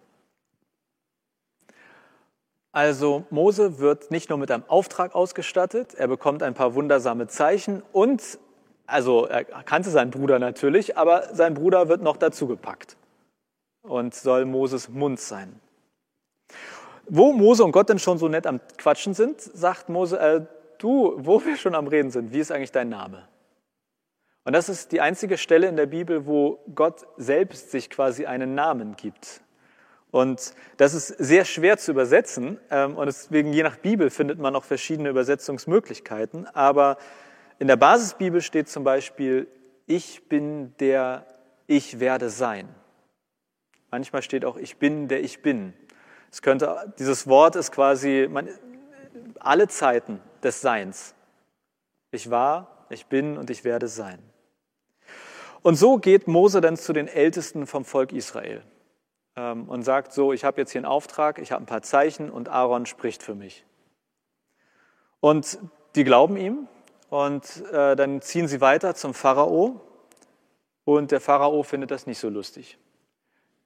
Also 2.79 3.25
Mose 3.29 3.79
wird 3.79 4.09
nicht 4.09 4.29
nur 4.29 4.39
mit 4.39 4.49
einem 4.51 4.63
Auftrag 4.69 5.13
ausgestattet, 5.13 5.95
er 5.95 6.07
bekommt 6.07 6.41
ein 6.41 6.53
paar 6.53 6.75
wundersame 6.75 7.27
Zeichen 7.27 7.83
und 7.91 8.39
also 8.87 9.25
er 9.25 9.43
kannte 9.43 9.89
seinen 9.89 10.11
Bruder 10.11 10.39
natürlich, 10.39 10.95
aber 10.95 11.35
sein 11.35 11.55
Bruder 11.55 11.89
wird 11.89 12.01
noch 12.01 12.15
dazugepackt 12.15 12.95
und 13.81 14.15
soll 14.15 14.45
Moses 14.45 14.87
Mund 14.87 15.19
sein. 15.19 15.59
Wo 17.09 17.33
Mose 17.33 17.65
und 17.65 17.73
Gott 17.73 17.89
denn 17.89 17.99
schon 17.99 18.17
so 18.17 18.29
nett 18.29 18.47
am 18.47 18.61
Quatschen 18.77 19.13
sind, 19.13 19.41
sagt 19.41 19.89
Mose, 19.89 20.17
äh, 20.17 20.45
du, 20.77 21.15
wo 21.17 21.43
wir 21.43 21.57
schon 21.57 21.75
am 21.75 21.87
Reden 21.87 22.11
sind, 22.11 22.31
wie 22.31 22.39
ist 22.39 22.49
eigentlich 22.49 22.71
dein 22.71 22.87
Name? 22.87 23.27
Und 24.45 24.53
das 24.53 24.69
ist 24.69 24.93
die 24.93 25.01
einzige 25.01 25.37
Stelle 25.37 25.67
in 25.67 25.75
der 25.75 25.87
Bibel, 25.87 26.25
wo 26.25 26.59
Gott 26.73 27.05
selbst 27.17 27.71
sich 27.71 27.89
quasi 27.89 28.25
einen 28.25 28.55
Namen 28.55 28.95
gibt. 28.95 29.41
Und 30.11 30.53
das 30.77 30.93
ist 30.93 31.07
sehr 31.07 31.45
schwer 31.45 31.77
zu 31.77 31.91
übersetzen 31.91 32.59
ähm, 32.71 32.97
und 32.97 33.05
deswegen 33.05 33.53
je 33.53 33.61
nach 33.61 33.77
Bibel 33.77 34.09
findet 34.09 34.39
man 34.39 34.55
auch 34.55 34.63
verschiedene 34.63 35.09
Übersetzungsmöglichkeiten, 35.09 36.47
aber 36.47 36.97
in 37.59 37.67
der 37.67 37.75
Basisbibel 37.75 38.41
steht 38.41 38.69
zum 38.69 38.83
Beispiel, 38.83 39.47
ich 39.85 40.27
bin 40.27 40.73
der 40.79 41.27
Ich 41.67 41.99
werde 41.99 42.29
sein. 42.29 42.67
Manchmal 43.91 44.23
steht 44.23 44.45
auch, 44.45 44.57
ich 44.57 44.77
bin 44.77 45.07
der 45.07 45.21
Ich 45.21 45.41
bin. 45.41 45.73
Es 46.31 46.41
könnte, 46.41 46.93
dieses 46.97 47.27
Wort 47.27 47.55
ist 47.55 47.71
quasi 47.71 48.27
man, 48.29 48.49
alle 49.39 49.67
Zeiten 49.67 50.19
des 50.41 50.61
Seins. 50.61 51.13
Ich 52.11 52.31
war, 52.31 52.85
ich 52.89 53.05
bin 53.05 53.37
und 53.37 53.51
ich 53.51 53.63
werde 53.63 53.87
sein. 53.87 54.19
Und 55.61 55.75
so 55.75 55.97
geht 55.97 56.27
Mose 56.27 56.61
dann 56.61 56.77
zu 56.77 56.93
den 56.93 57.07
Ältesten 57.07 57.67
vom 57.67 57.85
Volk 57.85 58.11
Israel 58.11 58.63
und 59.39 59.83
sagt 59.83 60.13
so, 60.13 60.33
ich 60.33 60.43
habe 60.43 60.61
jetzt 60.61 60.71
hier 60.71 60.79
einen 60.79 60.85
Auftrag, 60.85 61.39
ich 61.39 61.51
habe 61.51 61.63
ein 61.63 61.67
paar 61.67 61.81
Zeichen 61.81 62.29
und 62.29 62.49
Aaron 62.49 62.85
spricht 62.85 63.23
für 63.23 63.35
mich. 63.35 63.65
Und 65.19 65.59
die 65.95 66.03
glauben 66.03 66.37
ihm 66.37 66.67
und 67.09 67.63
äh, 67.71 67.95
dann 67.95 68.21
ziehen 68.21 68.47
sie 68.47 68.61
weiter 68.61 68.95
zum 68.95 69.13
Pharao 69.13 69.81
und 70.85 71.11
der 71.11 71.19
Pharao 71.19 71.63
findet 71.63 71.91
das 71.91 72.07
nicht 72.07 72.19
so 72.19 72.29
lustig. 72.29 72.77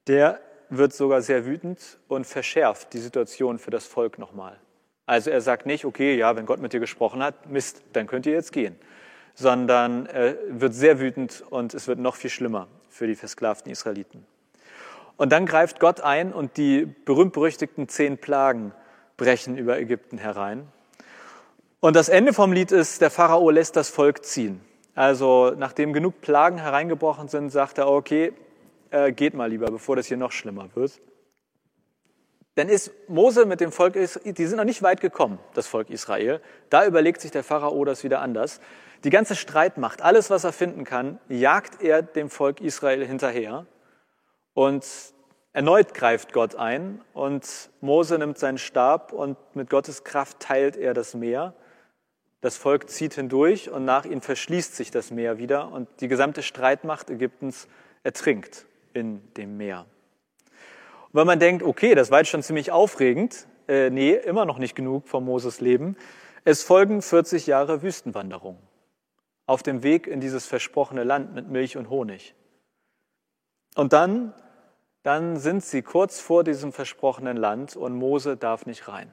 Der 0.08 0.40
wird 0.70 0.94
sogar 0.94 1.22
sehr 1.22 1.46
wütend 1.46 2.00
und 2.08 2.26
verschärft 2.26 2.94
die 2.94 3.00
Situation 3.00 3.60
für 3.60 3.72
das 3.72 3.86
Volk 3.86 4.18
nochmal. 4.18 4.60
Also 5.06 5.30
er 5.30 5.42
sagt 5.42 5.66
nicht, 5.66 5.86
okay, 5.86 6.16
ja, 6.16 6.36
wenn 6.36 6.46
Gott 6.46 6.60
mit 6.60 6.74
dir 6.74 6.80
gesprochen 6.80 7.22
hat, 7.22 7.50
Mist, 7.50 7.84
dann 7.94 8.08
könnt 8.08 8.26
ihr 8.26 8.34
jetzt 8.34 8.54
gehen, 8.54 8.76
sondern 9.34 10.06
er 10.06 10.38
wird 10.48 10.74
sehr 10.74 11.00
wütend 11.00 11.44
und 11.50 11.74
es 11.74 11.88
wird 11.88 12.00
noch 12.00 12.16
viel 12.16 12.30
schlimmer 12.30 12.68
für 12.90 13.08
die 13.08 13.16
versklavten 13.16 13.72
Israeliten. 13.72 14.26
Und 15.18 15.32
dann 15.32 15.46
greift 15.46 15.80
Gott 15.80 16.02
ein 16.02 16.34
und 16.34 16.58
die 16.58 16.86
berühmt-berüchtigten 16.86 17.88
zehn 17.88 18.18
Plagen 18.18 18.74
brechen 19.18 19.58
über 19.58 19.78
Ägypten 19.78 20.18
herein. 20.18 20.68
Und 21.80 21.96
das 21.96 22.10
Ende 22.10 22.34
vom 22.34 22.52
Lied 22.54 22.72
ist, 22.72 23.02
der 23.02 23.12
Pharao 23.12 23.50
lässt 23.50 23.76
das 23.76 23.90
Volk 23.90 24.26
ziehen. 24.26 24.62
Also 24.96 25.54
nachdem 25.58 25.94
genug 25.94 26.22
Plagen 26.22 26.58
hereingebrochen 26.58 27.28
sind, 27.28 27.50
sagt 27.50 27.78
er, 27.78 27.90
okay, 27.90 28.34
äh, 28.92 29.12
geht 29.12 29.34
mal 29.34 29.50
lieber, 29.50 29.68
bevor 29.68 29.96
das 29.96 30.08
hier 30.08 30.18
noch 30.18 30.32
schlimmer 30.32 30.70
wird. 30.76 31.02
Dann 32.56 32.70
ist 32.70 32.92
Mose 33.08 33.46
mit 33.46 33.60
dem 33.60 33.72
Volk, 33.72 33.96
die 33.96 34.46
sind 34.46 34.58
noch 34.58 34.64
nicht 34.64 34.84
weit 34.84 35.02
gekommen, 35.02 35.40
das 35.56 35.66
Volk 35.66 35.90
Israel. 35.90 36.40
Da 36.70 36.86
überlegt 36.86 37.20
sich 37.20 37.32
der 37.32 37.44
Pharao 37.44 37.84
das 37.84 38.04
wieder 38.04 38.22
anders. 38.22 38.62
Die 39.04 39.10
ganze 39.10 39.36
Streitmacht, 39.36 40.04
alles, 40.04 40.30
was 40.30 40.44
er 40.44 40.54
finden 40.54 40.84
kann, 40.84 41.20
jagt 41.28 41.82
er 41.82 42.04
dem 42.04 42.30
Volk 42.30 42.62
Israel 42.62 43.06
hinterher. 43.06 43.66
Und 44.54 44.86
erneut 45.54 45.94
greift 45.94 46.34
Gott 46.34 46.56
ein 46.56 47.02
und 47.14 47.70
Mose 47.82 48.18
nimmt 48.18 48.38
seinen 48.38 48.58
Stab 48.58 49.14
und 49.14 49.38
mit 49.56 49.70
Gottes 49.70 50.04
Kraft 50.04 50.40
teilt 50.40 50.78
er 50.78 50.94
das 50.94 51.14
Meer. 51.14 51.54
Das 52.42 52.58
Volk 52.58 52.90
zieht 52.90 53.14
hindurch 53.14 53.70
und 53.70 53.86
nach 53.86 54.06
ihnen 54.06 54.22
verschließt 54.22 54.76
sich 54.76 54.92
das 54.92 55.12
Meer 55.12 55.38
wieder 55.38 55.72
und 55.72 55.88
die 56.02 56.08
gesamte 56.08 56.44
Streitmacht 56.44 57.10
Ägyptens 57.10 57.68
ertrinkt 58.04 58.66
in 58.94 59.22
dem 59.36 59.58
Meer. 59.58 59.86
Und 61.12 61.20
wenn 61.20 61.28
man 61.28 61.40
denkt, 61.40 61.64
okay, 61.64 61.96
das 61.96 62.12
war 62.12 62.20
jetzt 62.20 62.30
schon 62.30 62.44
ziemlich 62.44 62.72
aufregend, 62.72 63.48
äh, 63.68 63.90
nee, 63.90 64.14
immer 64.14 64.46
noch 64.46 64.58
nicht 64.58 64.76
genug 64.76 65.08
vom 65.08 65.26
Moses 65.26 65.62
Leben. 65.62 65.96
Es 66.44 66.64
folgen 66.64 67.02
40 67.02 67.48
Jahre 67.48 67.82
Wüstenwanderung 67.82 68.58
auf 69.46 69.64
dem 69.64 69.84
Weg 69.84 70.08
in 70.08 70.20
dieses 70.20 70.46
versprochene 70.46 71.04
Land 71.04 71.34
mit 71.34 71.50
Milch 71.50 71.78
und 71.78 71.90
Honig. 71.90 72.36
Und 73.76 73.94
dann, 73.94 74.34
dann 75.04 75.38
sind 75.38 75.64
sie 75.64 75.82
kurz 75.82 76.20
vor 76.20 76.44
diesem 76.44 76.72
versprochenen 76.72 77.38
Land 77.38 77.76
und 77.76 77.96
Mose 77.96 78.38
darf 78.38 78.66
nicht 78.66 78.88
rein. 78.88 79.12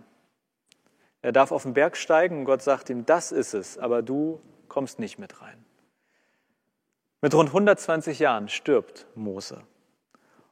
Er 1.23 1.33
darf 1.33 1.53
auf 1.53 1.65
den 1.65 1.75
Berg 1.75 1.97
steigen 1.97 2.41
und 2.41 2.45
Gott 2.45 2.63
sagt 2.63 2.91
ihm, 2.91 3.05
das 3.05 3.33
ist 3.33 3.55
es, 3.55 3.79
aber 3.79 4.03
du 4.03 4.41
kommst 4.69 4.99
nicht 4.99 5.19
mit 5.19 5.41
rein. 5.43 5.65
Mit 7.21 7.35
rund 7.35 7.51
120 7.51 8.19
Jahren 8.19 8.49
stirbt 8.49 9.07
Mose. 9.15 9.63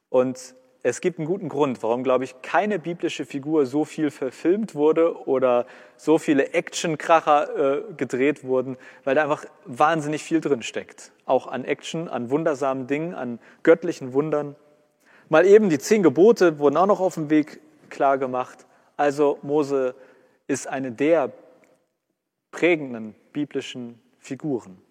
Und 0.09 0.55
es 0.81 1.01
gibt 1.01 1.19
einen 1.19 1.27
guten 1.27 1.49
Grund, 1.49 1.83
warum, 1.83 2.03
glaube 2.03 2.23
ich, 2.23 2.41
keine 2.41 2.79
biblische 2.79 3.25
Figur 3.25 3.65
so 3.65 3.83
viel 3.83 4.11
verfilmt 4.11 4.75
wurde 4.75 5.27
oder 5.27 5.65
so 5.97 6.17
viele 6.17 6.53
Actionkracher 6.53 7.89
äh, 7.89 7.93
gedreht 7.97 8.43
wurden, 8.45 8.77
weil 9.03 9.15
da 9.15 9.23
einfach 9.23 9.45
wahnsinnig 9.65 10.23
viel 10.23 10.39
drin 10.39 10.63
steckt. 10.63 11.11
Auch 11.25 11.47
an 11.47 11.65
Action, 11.65 12.07
an 12.07 12.29
wundersamen 12.29 12.87
Dingen, 12.87 13.13
an 13.13 13.39
göttlichen 13.63 14.13
Wundern. 14.13 14.55
Mal 15.27 15.45
eben 15.45 15.69
die 15.69 15.79
zehn 15.79 16.01
Gebote 16.01 16.59
wurden 16.59 16.77
auch 16.77 16.87
noch 16.87 17.01
auf 17.01 17.15
dem 17.15 17.29
Weg 17.29 17.59
klar 17.89 18.17
gemacht. 18.17 18.65
Also 18.95 19.37
Mose 19.41 19.95
ist 20.47 20.67
eine 20.67 20.91
der 20.91 21.31
prägenden 22.51 23.15
biblischen 23.33 24.01
Figuren. 24.17 24.81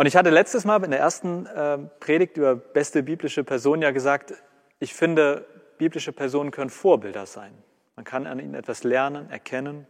Und 0.00 0.06
ich 0.06 0.16
hatte 0.16 0.30
letztes 0.30 0.64
Mal 0.64 0.82
in 0.82 0.92
der 0.92 1.00
ersten 1.00 1.44
äh, 1.44 1.76
Predigt 1.76 2.38
über 2.38 2.56
beste 2.56 3.02
biblische 3.02 3.44
Personen 3.44 3.82
ja 3.82 3.90
gesagt, 3.90 4.32
ich 4.78 4.94
finde, 4.94 5.44
biblische 5.76 6.10
Personen 6.10 6.52
können 6.52 6.70
Vorbilder 6.70 7.26
sein. 7.26 7.52
Man 7.96 8.06
kann 8.06 8.26
an 8.26 8.38
ihnen 8.38 8.54
etwas 8.54 8.82
lernen, 8.82 9.28
erkennen. 9.28 9.86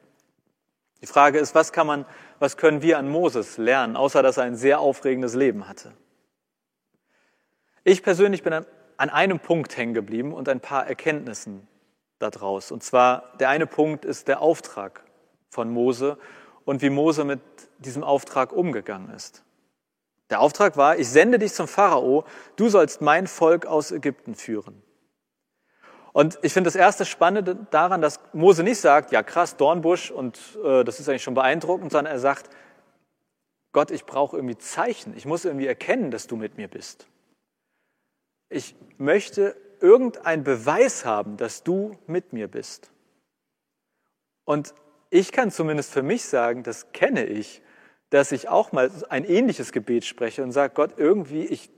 Die 1.00 1.06
Frage 1.06 1.38
ist, 1.38 1.54
was 1.54 1.72
kann 1.72 1.86
man, 1.86 2.06
was 2.40 2.56
können 2.56 2.82
wir 2.82 2.98
an 2.98 3.08
Moses 3.08 3.56
lernen, 3.56 3.94
außer 3.94 4.20
dass 4.24 4.36
er 4.36 4.42
ein 4.42 4.56
sehr 4.56 4.80
aufregendes 4.80 5.36
Leben 5.36 5.68
hatte? 5.68 5.92
Ich 7.84 8.02
persönlich 8.02 8.42
bin 8.42 8.52
an 8.52 9.10
einem 9.10 9.38
Punkt 9.38 9.76
hängen 9.76 9.94
geblieben 9.94 10.34
und 10.34 10.48
ein 10.48 10.58
paar 10.58 10.88
Erkenntnissen 10.88 11.68
daraus. 12.18 12.72
Und 12.72 12.82
zwar, 12.82 13.34
der 13.38 13.48
eine 13.48 13.68
Punkt 13.68 14.04
ist 14.04 14.26
der 14.26 14.40
Auftrag 14.40 15.04
von 15.50 15.70
Mose 15.70 16.18
und 16.64 16.82
wie 16.82 16.90
Mose 16.90 17.22
mit 17.22 17.40
diesem 17.78 18.02
Auftrag 18.02 18.52
umgegangen 18.52 19.14
ist. 19.14 19.44
Der 20.30 20.40
Auftrag 20.40 20.76
war, 20.76 20.96
ich 20.96 21.08
sende 21.08 21.38
dich 21.38 21.52
zum 21.52 21.68
Pharao, 21.68 22.24
du 22.56 22.68
sollst 22.68 23.00
mein 23.00 23.26
Volk 23.26 23.66
aus 23.66 23.90
Ägypten 23.90 24.34
führen. 24.34 24.82
Und 26.12 26.38
ich 26.42 26.52
finde 26.52 26.68
das 26.68 26.76
erste 26.76 27.04
Spannende 27.04 27.56
daran, 27.70 28.00
dass 28.00 28.20
Mose 28.32 28.62
nicht 28.62 28.80
sagt, 28.80 29.12
ja 29.12 29.22
krass, 29.22 29.56
Dornbusch 29.56 30.10
und 30.10 30.38
äh, 30.64 30.84
das 30.84 30.98
ist 30.98 31.08
eigentlich 31.08 31.22
schon 31.22 31.34
beeindruckend, 31.34 31.92
sondern 31.92 32.12
er 32.12 32.18
sagt, 32.18 32.50
Gott, 33.72 33.90
ich 33.90 34.04
brauche 34.04 34.36
irgendwie 34.36 34.58
Zeichen, 34.58 35.16
ich 35.16 35.26
muss 35.26 35.44
irgendwie 35.44 35.66
erkennen, 35.66 36.10
dass 36.10 36.26
du 36.26 36.36
mit 36.36 36.56
mir 36.56 36.66
bist. 36.66 37.06
Ich 38.48 38.74
möchte 38.98 39.56
irgendeinen 39.80 40.42
Beweis 40.42 41.04
haben, 41.04 41.36
dass 41.36 41.62
du 41.62 41.96
mit 42.06 42.32
mir 42.32 42.48
bist. 42.48 42.90
Und 44.44 44.74
ich 45.10 45.30
kann 45.30 45.52
zumindest 45.52 45.92
für 45.92 46.02
mich 46.02 46.24
sagen, 46.24 46.64
das 46.64 46.92
kenne 46.92 47.24
ich, 47.24 47.62
dass 48.10 48.32
ich 48.32 48.48
auch 48.48 48.72
mal 48.72 48.90
ein 49.08 49.24
ähnliches 49.24 49.72
Gebet 49.72 50.04
spreche 50.04 50.42
und 50.42 50.52
sage, 50.52 50.74
Gott, 50.74 50.94
irgendwie, 50.96 51.44
ich, 51.44 51.70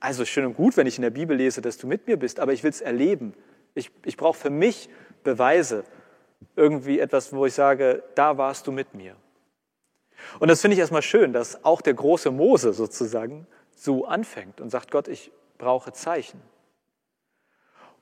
also 0.00 0.24
schön 0.24 0.46
und 0.46 0.54
gut, 0.54 0.76
wenn 0.76 0.86
ich 0.86 0.96
in 0.96 1.02
der 1.02 1.10
Bibel 1.10 1.36
lese, 1.36 1.60
dass 1.60 1.78
du 1.78 1.86
mit 1.86 2.06
mir 2.06 2.16
bist, 2.16 2.40
aber 2.40 2.52
ich 2.52 2.62
will 2.62 2.70
es 2.70 2.80
erleben. 2.80 3.34
Ich, 3.74 3.90
ich 4.04 4.16
brauche 4.16 4.38
für 4.38 4.50
mich 4.50 4.88
Beweise, 5.24 5.84
irgendwie 6.56 6.98
etwas, 6.98 7.32
wo 7.32 7.46
ich 7.46 7.54
sage, 7.54 8.02
da 8.14 8.36
warst 8.36 8.66
du 8.66 8.72
mit 8.72 8.94
mir. 8.94 9.16
Und 10.38 10.48
das 10.48 10.60
finde 10.60 10.74
ich 10.74 10.80
erstmal 10.80 11.02
schön, 11.02 11.32
dass 11.32 11.64
auch 11.64 11.80
der 11.80 11.94
große 11.94 12.30
Mose 12.30 12.72
sozusagen 12.72 13.46
so 13.74 14.04
anfängt 14.04 14.60
und 14.60 14.70
sagt, 14.70 14.90
Gott, 14.90 15.08
ich 15.08 15.32
brauche 15.58 15.92
Zeichen. 15.92 16.40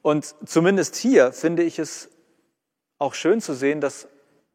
Und 0.03 0.35
zumindest 0.47 0.97
hier 0.97 1.33
finde 1.33 1.63
ich 1.63 1.79
es 1.79 2.11
auch 2.99 3.15
schön 3.15 3.41
zu 3.41 3.55
sehen, 3.55 3.81
dass 3.81 4.09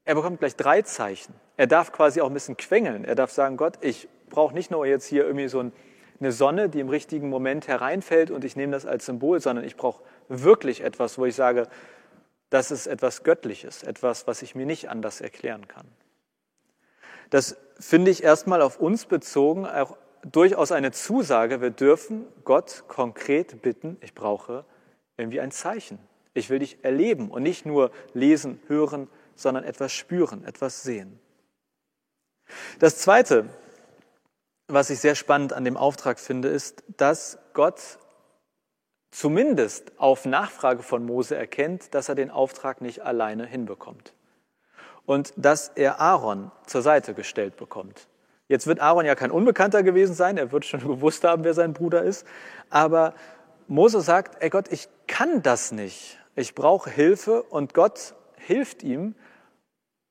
er 0.04 0.16
bekommt 0.16 0.40
gleich 0.40 0.56
drei 0.56 0.82
Zeichen. 0.82 1.34
Er 1.58 1.68
darf 1.68 1.92
quasi 1.92 2.22
auch 2.22 2.28
ein 2.28 2.34
bisschen 2.34 2.58
quengeln. 2.58 3.06
Er 3.06 3.16
darf 3.16 3.32
sagen, 3.32 3.58
Gott, 3.58 3.78
ich 3.82 4.10
brauche 4.30 4.54
nicht 4.54 4.72
nur 4.72 4.86
jetzt 4.86 5.06
hier 5.06 5.26
irgendwie 5.26 5.48
so 5.48 5.60
eine 6.20 6.32
Sonne, 6.32 6.70
die 6.70 6.80
im 6.80 6.90
richtigen 6.90 7.30
Moment 7.30 7.68
hereinfällt 7.68 8.32
und 8.32 8.44
ich 8.44 8.56
nehme 8.56 8.74
das 8.74 8.86
als 8.86 9.06
Symbol, 9.06 9.40
sondern 9.40 9.66
ich 9.66 9.76
brauche 9.76 10.04
wirklich 10.28 10.82
etwas, 10.82 11.18
wo 11.18 11.26
ich 11.26 11.36
sage, 11.36 11.68
das 12.50 12.72
ist 12.72 12.88
etwas 12.88 13.24
Göttliches, 13.24 13.84
etwas, 13.84 14.28
was 14.28 14.42
ich 14.42 14.56
mir 14.56 14.66
nicht 14.66 14.90
anders 14.90 15.22
erklären 15.22 15.68
kann. 15.68 15.88
Das 17.30 17.58
finde 17.80 18.12
ich 18.12 18.24
erstmal 18.24 18.62
auf 18.62 18.80
uns 18.80 19.06
bezogen 19.06 19.66
auch 19.66 19.98
durchaus 20.32 20.72
eine 20.72 20.92
Zusage. 20.92 21.62
Wir 21.62 21.72
dürfen 21.72 22.26
Gott 22.44 22.86
konkret 22.88 23.62
bitten, 23.62 23.98
ich 24.02 24.14
brauche 24.14 24.66
irgendwie 25.18 25.42
ein 25.42 25.52
Zeichen. 25.52 26.00
Ich 26.34 26.50
will 26.50 26.60
dich 26.60 26.84
erleben 26.84 27.30
und 27.30 27.44
nicht 27.44 27.66
nur 27.66 27.92
lesen, 28.14 28.60
hören, 28.68 29.08
sondern 29.36 29.64
etwas 29.64 29.92
spüren, 29.92 30.44
etwas 30.46 30.84
sehen. 30.84 31.20
Das 32.80 32.98
Zweite, 32.98 33.50
was 34.68 34.90
ich 34.90 35.00
sehr 35.00 35.16
spannend 35.16 35.54
an 35.54 35.66
dem 35.66 35.78
Auftrag 35.78 36.20
finde, 36.20 36.50
ist, 36.50 36.84
dass 36.98 37.38
Gott 37.54 38.00
zumindest 39.12 39.94
auf 39.98 40.26
Nachfrage 40.26 40.84
von 40.84 41.06
Mose 41.06 41.36
erkennt, 41.36 41.94
dass 41.94 42.10
er 42.10 42.16
den 42.16 42.32
Auftrag 42.32 42.82
nicht 42.82 43.02
alleine 43.02 43.46
hinbekommt. 43.46 44.14
Und 45.06 45.34
dass 45.38 45.70
er 45.70 46.02
Aaron 46.02 46.52
zur 46.66 46.82
Seite 46.82 47.14
gestellt 47.14 47.56
bekommt. 47.58 48.08
Jetzt 48.48 48.68
wird 48.68 48.80
Aaron 48.80 49.06
ja 49.06 49.16
kein 49.16 49.32
Unbekannter 49.32 49.84
gewesen 49.84 50.14
sein, 50.14 50.38
er 50.38 50.52
wird 50.52 50.66
schon 50.66 50.80
gewusst 50.88 51.24
haben, 51.24 51.44
wer 51.44 51.54
sein 51.54 51.74
Bruder 51.74 52.04
ist. 52.04 52.28
Aber 52.70 53.14
Mose 53.68 54.02
sagt, 54.02 54.44
ey 54.44 54.50
Gott, 54.50 54.72
ich 54.72 54.90
kann 55.08 55.42
das 55.42 55.72
nicht. 55.72 56.20
Ich 56.36 56.54
brauche 56.54 56.90
Hilfe 56.90 57.44
und 57.44 57.74
Gott 57.74 58.14
hilft 58.36 58.84
ihm 58.84 59.16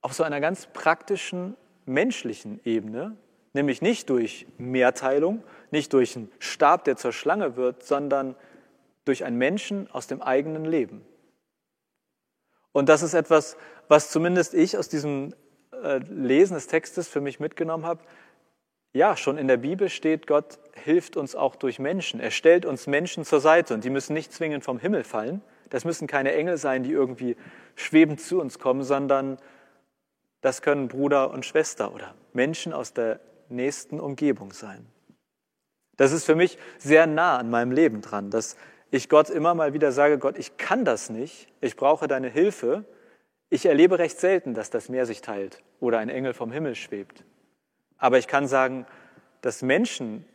auf 0.01 0.13
so 0.13 0.23
einer 0.23 0.41
ganz 0.41 0.67
praktischen, 0.67 1.55
menschlichen 1.85 2.59
Ebene, 2.63 3.15
nämlich 3.53 3.81
nicht 3.81 4.09
durch 4.09 4.47
Mehrteilung, 4.57 5.43
nicht 5.71 5.93
durch 5.93 6.15
einen 6.15 6.31
Stab, 6.39 6.83
der 6.85 6.97
zur 6.97 7.11
Schlange 7.11 7.55
wird, 7.55 7.83
sondern 7.83 8.35
durch 9.05 9.23
einen 9.23 9.37
Menschen 9.37 9.89
aus 9.91 10.07
dem 10.07 10.21
eigenen 10.21 10.65
Leben. 10.65 11.01
Und 12.71 12.89
das 12.89 13.03
ist 13.03 13.13
etwas, 13.13 13.55
was 13.87 14.11
zumindest 14.11 14.53
ich 14.53 14.77
aus 14.77 14.89
diesem 14.89 15.33
äh, 15.71 15.99
Lesen 16.09 16.55
des 16.55 16.67
Textes 16.67 17.07
für 17.07 17.21
mich 17.21 17.39
mitgenommen 17.39 17.85
habe. 17.85 18.03
Ja, 18.93 19.15
schon 19.15 19.37
in 19.37 19.47
der 19.47 19.57
Bibel 19.57 19.89
steht, 19.89 20.27
Gott 20.27 20.59
hilft 20.73 21.17
uns 21.17 21.35
auch 21.35 21.55
durch 21.55 21.79
Menschen. 21.79 22.19
Er 22.19 22.31
stellt 22.31 22.65
uns 22.65 22.87
Menschen 22.87 23.23
zur 23.25 23.39
Seite 23.39 23.73
und 23.73 23.83
die 23.83 23.89
müssen 23.89 24.13
nicht 24.13 24.33
zwingend 24.33 24.63
vom 24.63 24.79
Himmel 24.79 25.03
fallen. 25.03 25.41
Das 25.69 25.85
müssen 25.85 26.07
keine 26.07 26.33
Engel 26.33 26.57
sein, 26.57 26.83
die 26.83 26.91
irgendwie 26.91 27.35
schwebend 27.75 28.21
zu 28.21 28.39
uns 28.39 28.59
kommen, 28.59 28.83
sondern 28.83 29.37
das 30.41 30.61
können 30.61 30.87
Bruder 30.87 31.31
und 31.31 31.45
Schwester 31.45 31.93
oder 31.93 32.15
Menschen 32.33 32.73
aus 32.73 32.93
der 32.93 33.19
nächsten 33.49 33.99
Umgebung 33.99 34.51
sein. 34.51 34.85
Das 35.97 36.11
ist 36.11 36.25
für 36.25 36.35
mich 36.35 36.57
sehr 36.77 37.07
nah 37.07 37.37
an 37.37 37.49
meinem 37.49 37.71
Leben 37.71 38.01
dran, 38.01 38.29
dass 38.29 38.57
ich 38.91 39.09
Gott 39.09 39.29
immer 39.29 39.55
mal 39.55 39.73
wieder 39.73 39.91
sage, 39.91 40.17
Gott, 40.17 40.37
ich 40.37 40.57
kann 40.57 40.85
das 40.85 41.09
nicht, 41.09 41.47
ich 41.61 41.75
brauche 41.75 42.07
deine 42.07 42.29
Hilfe. 42.29 42.85
Ich 43.49 43.65
erlebe 43.65 43.99
recht 43.99 44.19
selten, 44.19 44.53
dass 44.53 44.69
das 44.69 44.89
Meer 44.89 45.05
sich 45.05 45.21
teilt 45.21 45.61
oder 45.79 45.99
ein 45.99 46.09
Engel 46.09 46.33
vom 46.33 46.51
Himmel 46.51 46.75
schwebt. 46.75 47.23
Aber 47.97 48.17
ich 48.17 48.27
kann 48.27 48.47
sagen, 48.47 48.85
dass 49.41 49.61
Menschen 49.61 50.25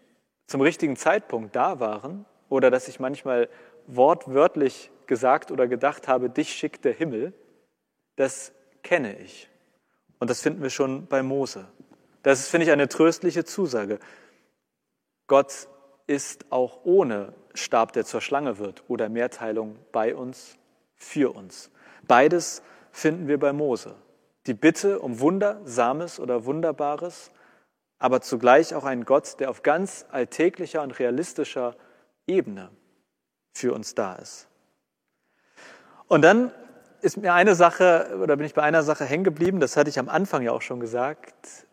zum 0.47 0.61
richtigen 0.61 0.97
Zeitpunkt 0.97 1.55
da 1.55 1.81
waren 1.81 2.25
oder 2.49 2.71
dass 2.71 2.89
ich 2.89 3.01
manchmal 3.01 3.49
wortwörtlich 3.87 4.91
gesagt 5.07 5.51
oder 5.51 5.67
gedacht 5.67 6.07
habe, 6.07 6.31
dich 6.31 6.53
schickt 6.53 6.85
der 6.85 6.93
Himmel, 6.93 7.33
das 8.17 8.53
kenne 8.83 9.19
ich. 9.19 9.49
Und 10.21 10.31
das 10.31 10.43
finden 10.43 10.63
wir 10.63 10.71
schon 10.71 11.07
bei 11.07 11.23
Mose. 11.23 11.67
Das 12.23 12.39
ist, 12.41 12.49
finde 12.49 12.67
ich, 12.67 12.73
eine 12.73 12.89
tröstliche 12.89 13.45
Zusage. 13.45 13.99
Gott 15.27 15.69
ist 16.07 16.45
auch 16.51 16.81
ohne 16.85 17.33
Stab, 17.55 17.93
der 17.95 18.05
zur 18.05 18.21
Schlange 18.21 18.59
wird, 18.59 18.85
oder 18.89 19.09
Mehrteilung 19.09 19.77
bei 19.91 20.15
uns, 20.15 20.57
für 20.95 21.35
uns. 21.35 21.71
Beides 22.07 22.63
finden 22.93 23.27
wir 23.27 23.39
bei 23.39 23.53
Mose. 23.53 23.95
Die 24.47 24.55
Bitte 24.55 25.01
um 25.01 25.21
Wundersames 25.21 26.21
oder 26.21 26.45
Wunderbares, 26.45 27.31
aber 27.99 28.21
zugleich 28.21 28.75
auch 28.75 28.85
ein 28.85 29.05
Gott, 29.05 29.41
der 29.41 29.51
auf 29.51 29.63
ganz 29.63 30.07
alltäglicher 30.11 30.83
und 30.83 30.99
realistischer 30.99 31.77
Ebene 32.27 32.71
für 33.55 33.73
uns 33.73 33.95
da 33.95 34.15
ist. 34.17 34.49
Und 36.09 36.23
dann 36.23 36.53
ist 37.03 37.17
mir 37.17 37.35
eine 37.35 37.55
Sache, 37.55 38.19
oder 38.23 38.37
bin 38.37 38.47
ich 38.47 38.55
bei 38.55 38.63
einer 38.63 38.83
Sache 38.83 39.05
hängen 39.05 39.25
geblieben, 39.25 39.61
das 39.61 39.77
hatte 39.77 39.91
ich 39.91 39.99
am 39.99 40.09
Anfang 40.09 40.43
ja 40.43 40.53
auch 40.53 40.63
schon 40.63 40.81
gesagt. 40.81 41.67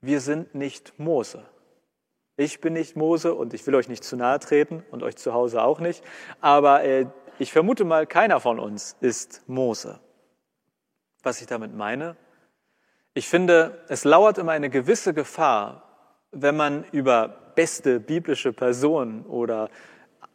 Wir 0.00 0.20
sind 0.20 0.54
nicht 0.54 0.98
Mose. 0.98 1.44
Ich 2.36 2.60
bin 2.60 2.72
nicht 2.72 2.96
Mose 2.96 3.34
und 3.34 3.52
ich 3.52 3.66
will 3.66 3.74
euch 3.74 3.88
nicht 3.88 4.02
zu 4.02 4.16
nahe 4.16 4.38
treten 4.38 4.82
und 4.90 5.02
euch 5.02 5.16
zu 5.16 5.34
Hause 5.34 5.62
auch 5.62 5.78
nicht. 5.78 6.02
Aber 6.40 6.82
äh, 6.84 7.06
ich 7.38 7.52
vermute 7.52 7.84
mal, 7.84 8.06
keiner 8.06 8.40
von 8.40 8.58
uns 8.58 8.96
ist 9.00 9.42
Mose. 9.46 10.00
Was 11.22 11.40
ich 11.40 11.46
damit 11.46 11.74
meine? 11.74 12.16
Ich 13.12 13.28
finde, 13.28 13.84
es 13.88 14.04
lauert 14.04 14.38
immer 14.38 14.52
eine 14.52 14.70
gewisse 14.70 15.12
Gefahr, 15.12 15.82
wenn 16.32 16.56
man 16.56 16.84
über 16.92 17.28
beste 17.54 18.00
biblische 18.00 18.52
Personen 18.52 19.26
oder 19.26 19.68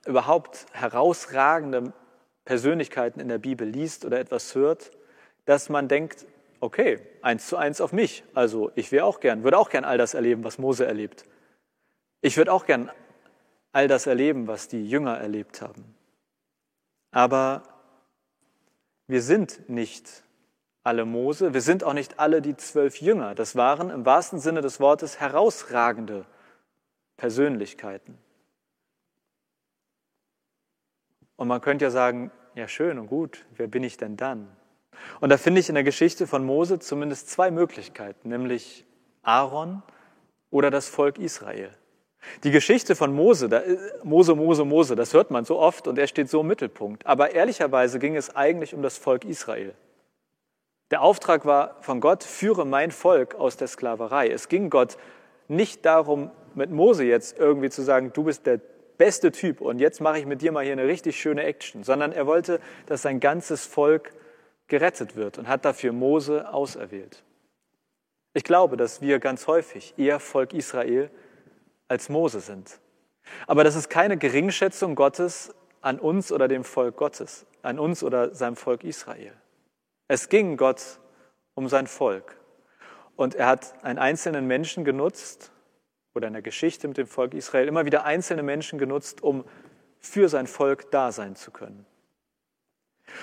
überhaupt 0.06 0.68
herausragende 0.74 1.94
Persönlichkeiten 2.46 3.20
in 3.20 3.28
der 3.28 3.40
Bibel 3.40 3.68
liest 3.68 4.06
oder 4.06 4.20
etwas 4.20 4.56
hört, 4.56 4.92
dass 5.46 5.70
man 5.70 5.88
denkt, 5.88 6.26
okay, 6.60 7.00
eins 7.22 7.48
zu 7.48 7.58
eins 7.58 7.82
auf 7.82 7.92
mich. 7.92 8.24
Also 8.34 8.72
ich 8.76 8.92
wäre 8.92 9.06
auch 9.06 9.20
gern, 9.20 9.44
würde 9.44 9.58
auch 9.58 9.70
gern 9.70 9.84
all 9.84 9.98
das 9.98 10.14
erleben, 10.14 10.44
was 10.44 10.58
Mose 10.58 10.86
erlebt. 10.86 11.26
Ich 12.22 12.38
würde 12.38 12.54
auch 12.54 12.66
gern 12.66 12.92
all 13.72 13.88
das 13.88 14.08
erleben, 14.08 14.48
was 14.48 14.68
die 14.68 14.88
Jünger 14.88 15.18
erlebt 15.18 15.62
haben. 15.62 15.96
Aber 17.12 17.64
wir 19.08 19.22
sind 19.22 19.70
nicht 19.70 20.24
alle 20.84 21.06
Mose, 21.06 21.54
wir 21.54 21.62
sind 21.62 21.84
auch 21.84 21.94
nicht 21.94 22.20
alle 22.20 22.42
die 22.42 22.56
zwölf 22.56 23.02
Jünger. 23.02 23.36
Das 23.36 23.56
waren 23.56 23.90
im 23.90 24.06
wahrsten 24.06 24.40
Sinne 24.40 24.62
des 24.62 24.80
Wortes 24.80 25.20
herausragende 25.20 26.26
Persönlichkeiten. 27.18 28.18
Und 31.36 31.48
man 31.48 31.62
könnte 31.62 31.86
ja 31.86 31.92
sagen, 31.92 32.32
ja 32.56 32.68
schön 32.68 32.98
und 32.98 33.08
gut, 33.08 33.46
wer 33.56 33.68
bin 33.68 33.84
ich 33.84 33.98
denn 33.98 34.18
dann? 34.18 34.48
Und 35.20 35.30
da 35.30 35.38
finde 35.38 35.60
ich 35.60 35.70
in 35.70 35.76
der 35.76 35.84
Geschichte 35.84 36.28
von 36.28 36.46
Mose 36.46 36.80
zumindest 36.80 37.30
zwei 37.30 37.52
Möglichkeiten, 37.52 38.30
nämlich 38.30 38.86
Aaron 39.24 39.84
oder 40.50 40.72
das 40.72 40.88
Volk 40.88 41.18
Israel. 41.18 41.70
Die 42.44 42.52
Geschichte 42.52 42.96
von 42.96 43.14
Mose, 43.14 43.50
Mose, 44.04 44.36
Mose, 44.36 44.66
Mose, 44.66 44.96
das 44.96 45.14
hört 45.14 45.30
man 45.32 45.46
so 45.46 45.60
oft 45.60 45.88
und 45.88 46.00
er 46.00 46.08
steht 46.08 46.30
so 46.30 46.42
im 46.42 46.48
Mittelpunkt. 46.48 47.06
Aber 47.06 47.34
ehrlicherweise 47.34 48.00
ging 48.00 48.16
es 48.16 48.36
eigentlich 48.36 48.74
um 48.74 48.82
das 48.82 48.98
Volk 48.98 49.26
Israel. 49.26 49.76
Der 50.92 51.02
Auftrag 51.02 51.46
war 51.46 51.78
von 51.82 52.00
Gott, 52.00 52.24
führe 52.24 52.66
mein 52.66 52.92
Volk 52.92 53.36
aus 53.36 53.58
der 53.58 53.68
Sklaverei. 53.68 54.30
Es 54.30 54.50
ging 54.50 54.70
Gott 54.70 54.98
nicht 55.48 55.86
darum, 55.86 56.32
mit 56.54 56.72
Mose 56.72 57.04
jetzt 57.04 57.38
irgendwie 57.38 57.70
zu 57.70 57.82
sagen, 57.82 58.12
du 58.14 58.24
bist 58.24 58.46
der 58.46 58.62
beste 58.98 59.32
Typ 59.32 59.62
und 59.62 59.80
jetzt 59.80 60.02
mache 60.02 60.20
ich 60.20 60.26
mit 60.26 60.42
dir 60.42 60.52
mal 60.52 60.64
hier 60.64 60.74
eine 60.74 60.88
richtig 60.88 61.20
schöne 61.20 61.44
Action, 61.44 61.84
sondern 61.84 62.12
er 62.12 62.28
wollte, 62.28 62.60
dass 62.86 63.02
sein 63.02 63.20
ganzes 63.20 63.66
Volk 63.66 64.14
gerettet 64.68 65.16
wird 65.16 65.38
und 65.38 65.48
hat 65.48 65.66
dafür 65.66 65.92
Mose 65.92 66.52
auserwählt. 66.52 67.24
Ich 68.34 68.44
glaube, 68.44 68.78
dass 68.78 69.02
wir 69.02 69.20
ganz 69.20 69.48
häufig 69.48 69.94
eher 69.98 70.20
Volk 70.20 70.54
Israel 70.54 71.10
als 71.88 72.10
Mose 72.10 72.40
sind. 72.40 72.80
Aber 73.48 73.64
das 73.64 73.76
ist 73.76 73.90
keine 73.90 74.18
Geringschätzung 74.18 74.96
Gottes 74.96 75.54
an 75.82 76.00
uns 76.00 76.32
oder 76.32 76.48
dem 76.48 76.64
Volk 76.64 76.98
Gottes, 76.98 77.46
an 77.62 77.80
uns 77.80 78.04
oder 78.04 78.34
seinem 78.34 78.56
Volk 78.56 78.84
Israel. 78.84 79.34
Es 80.08 80.30
ging 80.30 80.58
Gott 80.58 81.00
um 81.54 81.70
sein 81.70 81.88
Volk. 81.88 82.38
Und 83.16 83.36
er 83.36 83.48
hat 83.48 83.74
einen 83.84 84.00
einzelnen 84.00 84.46
Menschen 84.48 84.84
genutzt, 84.84 85.52
oder 86.16 86.28
in 86.28 86.34
der 86.34 86.42
Geschichte 86.42 86.88
mit 86.88 86.98
dem 86.98 87.08
Volk 87.08 87.34
Israel, 87.34 87.68
immer 87.68 87.86
wieder 87.86 88.06
einzelne 88.06 88.42
Menschen 88.42 88.80
genutzt, 88.80 89.22
um 89.22 89.44
für 90.00 90.30
sein 90.30 90.48
Volk 90.48 90.90
da 90.92 91.12
sein 91.12 91.36
zu 91.36 91.52
können. 91.52 91.86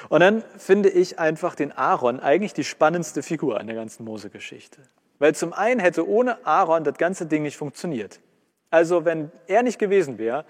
Und 0.09 0.21
dann 0.21 0.45
finde 0.59 0.91
ich 0.91 1.19
einfach 1.19 1.55
den 1.55 1.73
Aaron 1.73 2.21
eigentlich 2.21 2.55
die 2.55 2.65
spannendste 2.65 3.23
Figur 3.23 3.59
an 3.59 3.67
der 3.67 3.77
ganzen 3.77 4.05
Mose-Geschichte. 4.05 4.81
Weil 5.19 5.35
zum 5.35 5.53
einen 5.53 5.81
hätte 5.81 6.09
ohne 6.09 6.47
Aaron 6.47 6.85
das 6.85 6.99
ganze 6.99 7.27
Ding 7.27 7.43
nicht 7.43 7.57
funktioniert. 7.57 8.21
Also 8.71 9.05
wenn 9.05 9.31
er 9.47 9.63
nicht 9.63 9.79
gewesen 9.79 10.19
wäre, 10.19 10.45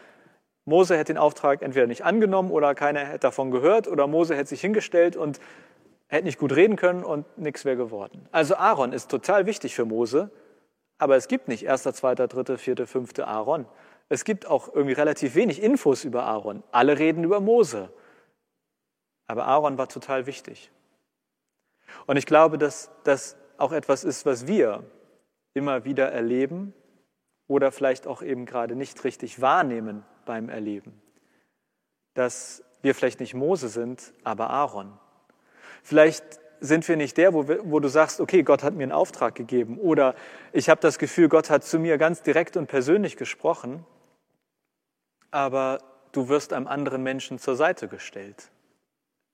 Mose 0.64 0.96
hätte 0.96 1.12
den 1.12 1.18
Auftrag 1.18 1.62
entweder 1.62 1.86
nicht 1.86 2.04
angenommen 2.04 2.50
oder 2.50 2.74
keiner 2.74 3.00
hätte 3.00 3.20
davon 3.20 3.50
gehört 3.50 3.88
oder 3.88 4.06
Mose 4.06 4.36
hätte 4.36 4.50
sich 4.50 4.60
hingestellt 4.60 5.16
und 5.16 5.40
hätte 6.06 6.24
nicht 6.24 6.38
gut 6.38 6.54
reden 6.54 6.76
können 6.76 7.04
und 7.04 7.26
nichts 7.36 7.64
wäre 7.64 7.76
geworden. 7.76 8.26
Also 8.32 8.56
Aaron 8.56 8.92
ist 8.92 9.10
total 9.10 9.46
wichtig 9.46 9.74
für 9.74 9.84
Mose, 9.84 10.30
aber 11.02 11.16
es 11.16 11.26
gibt 11.26 11.48
nicht 11.48 11.64
erster, 11.64 11.92
zweiter, 11.92 12.28
dritter, 12.28 12.58
vierter, 12.58 12.86
fünfter 12.86 13.26
Aaron. 13.26 13.66
Es 14.08 14.22
gibt 14.22 14.46
auch 14.46 14.72
irgendwie 14.72 14.92
relativ 14.92 15.34
wenig 15.34 15.60
Infos 15.60 16.04
über 16.04 16.22
Aaron. 16.22 16.62
Alle 16.70 16.96
reden 16.96 17.24
über 17.24 17.40
Mose. 17.40 17.92
Aber 19.26 19.46
Aaron 19.46 19.78
war 19.78 19.88
total 19.88 20.26
wichtig. 20.26 20.70
Und 22.06 22.18
ich 22.18 22.24
glaube, 22.24 22.56
dass 22.56 22.88
das 23.02 23.36
auch 23.58 23.72
etwas 23.72 24.04
ist, 24.04 24.26
was 24.26 24.46
wir 24.46 24.84
immer 25.54 25.84
wieder 25.84 26.12
erleben 26.12 26.72
oder 27.48 27.72
vielleicht 27.72 28.06
auch 28.06 28.22
eben 28.22 28.46
gerade 28.46 28.76
nicht 28.76 29.02
richtig 29.02 29.40
wahrnehmen 29.40 30.04
beim 30.24 30.48
Erleben. 30.48 31.02
Dass 32.14 32.62
wir 32.80 32.94
vielleicht 32.94 33.18
nicht 33.18 33.34
Mose 33.34 33.66
sind, 33.66 34.14
aber 34.22 34.50
Aaron. 34.50 34.96
Vielleicht 35.82 36.38
sind 36.62 36.86
wir 36.88 36.96
nicht 36.96 37.16
der, 37.16 37.34
wo, 37.34 37.48
wir, 37.48 37.60
wo, 37.64 37.80
du 37.80 37.88
sagst, 37.88 38.20
okay, 38.20 38.42
Gott 38.42 38.62
hat 38.62 38.74
mir 38.74 38.84
einen 38.84 38.92
Auftrag 38.92 39.34
gegeben 39.34 39.78
oder 39.78 40.14
ich 40.52 40.70
habe 40.70 40.80
das 40.80 40.98
Gefühl, 40.98 41.28
Gott 41.28 41.50
hat 41.50 41.64
zu 41.64 41.78
mir 41.78 41.98
ganz 41.98 42.22
direkt 42.22 42.56
und 42.56 42.68
persönlich 42.68 43.16
gesprochen, 43.16 43.84
aber 45.32 45.78
du 46.12 46.28
wirst 46.28 46.52
einem 46.52 46.68
anderen 46.68 47.02
Menschen 47.02 47.38
zur 47.38 47.56
Seite 47.56 47.88
gestellt. 47.88 48.50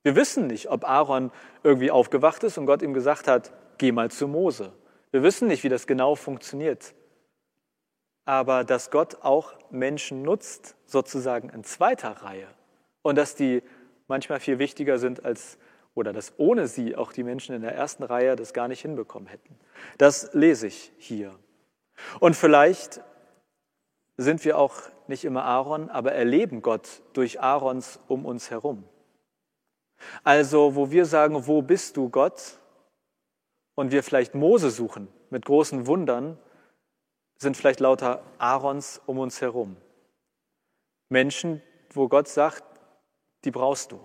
Wir 0.03 0.17
wissen 0.17 0.47
nicht, 0.47 0.71
ob 0.71 0.89
Aaron 0.89 1.31
irgendwie 1.63 1.91
aufgewacht 1.91 2.43
ist 2.45 2.57
und 2.57 2.67
Gott 2.67 2.83
ihm 2.83 2.95
gesagt 2.95 3.29
hat, 3.29 3.53
geh 3.77 3.93
mal 3.93 4.11
zu 4.11 4.27
Mose. 4.27 4.73
Wir 5.11 5.23
wissen 5.23 5.49
nicht, 5.49 5.65
wie 5.65 5.69
das 5.69 5.87
genau 5.87 6.15
funktioniert. 6.15 6.95
Aber 8.25 8.65
dass 8.65 8.91
Gott 8.91 9.19
auch 9.23 9.53
Menschen 9.71 10.23
nutzt, 10.23 10.77
sozusagen 10.87 11.51
in 11.51 11.65
zweiter 11.65 12.11
Reihe. 12.23 12.47
Und 13.03 13.17
dass 13.17 13.35
die 13.35 13.63
manchmal 14.07 14.41
viel 14.41 14.59
wichtiger 14.59 14.99
sind 14.99 15.25
als, 15.25 15.59
oder 15.99 16.13
dass 16.13 16.33
ohne 16.39 16.69
sie 16.69 16.97
auch 16.97 17.13
die 17.13 17.25
Menschen 17.25 17.55
in 17.55 17.63
der 17.63 17.75
ersten 17.75 18.05
Reihe 18.05 18.37
das 18.37 18.53
gar 18.53 18.69
nicht 18.69 18.81
hinbekommen 18.81 19.29
hätten. 19.29 19.59
Das 19.99 20.33
lese 20.33 20.69
ich 20.69 20.93
hier. 20.99 21.39
Und 22.21 22.37
vielleicht 22.37 23.03
sind 24.17 24.45
wir 24.45 24.59
auch 24.59 24.75
nicht 25.09 25.25
immer 25.25 25.45
Aaron, 25.45 25.91
aber 25.91 26.13
erleben 26.13 26.63
Gott 26.63 27.03
durch 27.13 27.41
Aarons 27.41 27.99
um 28.09 28.25
uns 28.25 28.51
herum. 28.51 28.85
Also, 30.23 30.77
wo 30.77 30.91
wir 30.91 31.05
sagen, 31.05 31.47
wo 31.47 31.63
bist 31.63 31.97
du 31.97 32.09
Gott? 32.09 32.59
Und 33.75 33.93
wir 33.93 34.03
vielleicht 34.03 34.35
Mose 34.35 34.71
suchen 34.71 35.09
mit 35.31 35.45
großen 35.45 35.87
Wundern, 35.87 36.39
sind 37.37 37.57
vielleicht 37.57 37.81
lauter 37.81 38.23
Aarons 38.39 39.01
um 39.07 39.19
uns 39.19 39.41
herum. 39.41 39.77
Menschen, 41.09 41.63
wo 41.91 42.09
Gott 42.09 42.29
sagt, 42.29 42.65
die 43.45 43.51
brauchst 43.51 43.93
du. 43.93 44.01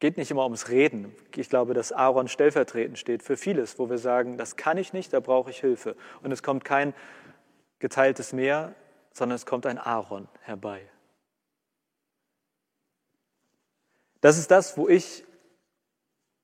Geht 0.00 0.16
nicht 0.16 0.30
immer 0.30 0.44
ums 0.44 0.70
Reden. 0.70 1.14
Ich 1.36 1.50
glaube, 1.50 1.74
dass 1.74 1.92
Aaron 1.92 2.26
stellvertretend 2.26 2.98
steht 2.98 3.22
für 3.22 3.36
vieles, 3.36 3.78
wo 3.78 3.90
wir 3.90 3.98
sagen, 3.98 4.38
das 4.38 4.56
kann 4.56 4.78
ich 4.78 4.94
nicht, 4.94 5.12
da 5.12 5.20
brauche 5.20 5.50
ich 5.50 5.60
Hilfe. 5.60 5.94
Und 6.22 6.32
es 6.32 6.42
kommt 6.42 6.64
kein 6.64 6.94
geteiltes 7.78 8.32
Meer, 8.32 8.74
sondern 9.12 9.36
es 9.36 9.44
kommt 9.44 9.66
ein 9.66 9.78
Aaron 9.78 10.26
herbei. 10.40 10.88
Das 14.22 14.38
ist 14.38 14.50
das, 14.50 14.76
wo 14.78 14.88
ich, 14.88 15.24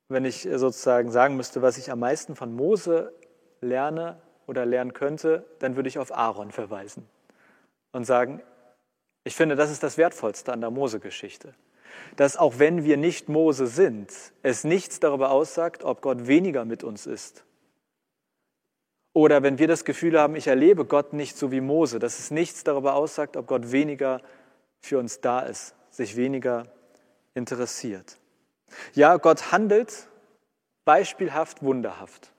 wenn 0.08 0.26
ich 0.26 0.42
sozusagen 0.42 1.10
sagen 1.10 1.36
müsste, 1.36 1.62
was 1.62 1.78
ich 1.78 1.90
am 1.90 2.00
meisten 2.00 2.36
von 2.36 2.54
Mose 2.54 3.14
lerne 3.62 4.20
oder 4.46 4.66
lernen 4.66 4.92
könnte, 4.92 5.44
dann 5.60 5.76
würde 5.76 5.88
ich 5.88 5.98
auf 5.98 6.12
Aaron 6.12 6.52
verweisen 6.52 7.08
und 7.92 8.04
sagen, 8.04 8.42
ich 9.24 9.34
finde, 9.34 9.56
das 9.56 9.70
ist 9.70 9.82
das 9.82 9.98
Wertvollste 9.98 10.52
an 10.52 10.60
der 10.60 10.70
Mose-Geschichte. 10.70 11.54
Dass 12.16 12.36
auch 12.36 12.58
wenn 12.58 12.84
wir 12.84 12.96
nicht 12.96 13.28
Mose 13.28 13.66
sind, 13.66 14.12
es 14.42 14.64
nichts 14.64 15.00
darüber 15.00 15.30
aussagt, 15.30 15.84
ob 15.84 16.00
Gott 16.00 16.26
weniger 16.26 16.64
mit 16.64 16.84
uns 16.84 17.06
ist. 17.06 17.44
Oder 19.12 19.42
wenn 19.42 19.58
wir 19.58 19.68
das 19.68 19.84
Gefühl 19.84 20.20
haben, 20.20 20.36
ich 20.36 20.46
erlebe 20.46 20.84
Gott 20.84 21.12
nicht 21.12 21.36
so 21.36 21.50
wie 21.50 21.60
Mose, 21.60 21.98
dass 21.98 22.18
es 22.18 22.30
nichts 22.30 22.64
darüber 22.64 22.94
aussagt, 22.94 23.36
ob 23.36 23.46
Gott 23.46 23.72
weniger 23.72 24.20
für 24.80 24.98
uns 24.98 25.20
da 25.20 25.40
ist, 25.40 25.74
sich 25.90 26.16
weniger 26.16 26.66
interessiert. 27.34 28.18
Ja, 28.92 29.16
Gott 29.16 29.52
handelt 29.52 30.08
beispielhaft, 30.84 31.62
wunderhaft. 31.62 32.32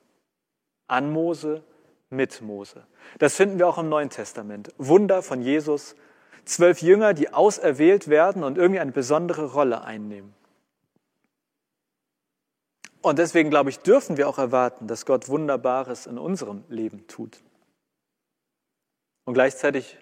An 0.87 1.11
Mose, 1.11 1.63
mit 2.09 2.41
Mose. 2.41 2.85
Das 3.19 3.35
finden 3.35 3.59
wir 3.59 3.67
auch 3.67 3.77
im 3.77 3.89
Neuen 3.89 4.09
Testament. 4.09 4.73
Wunder 4.77 5.21
von 5.21 5.41
Jesus, 5.41 5.95
zwölf 6.47 6.81
Jünger, 6.81 7.13
die 7.13 7.33
auserwählt 7.33 8.07
werden 8.07 8.43
und 8.43 8.57
irgendwie 8.57 8.79
eine 8.79 8.91
besondere 8.91 9.51
Rolle 9.51 9.83
einnehmen. 9.83 10.33
Und 13.01 13.19
deswegen, 13.19 13.49
glaube 13.49 13.69
ich, 13.69 13.79
dürfen 13.79 14.17
wir 14.17 14.27
auch 14.27 14.37
erwarten, 14.37 14.87
dass 14.87 15.05
Gott 15.05 15.29
Wunderbares 15.29 16.07
in 16.07 16.17
unserem 16.17 16.63
Leben 16.67 17.07
tut. 17.07 17.41
Und 19.25 19.33
gleichzeitig 19.33 19.97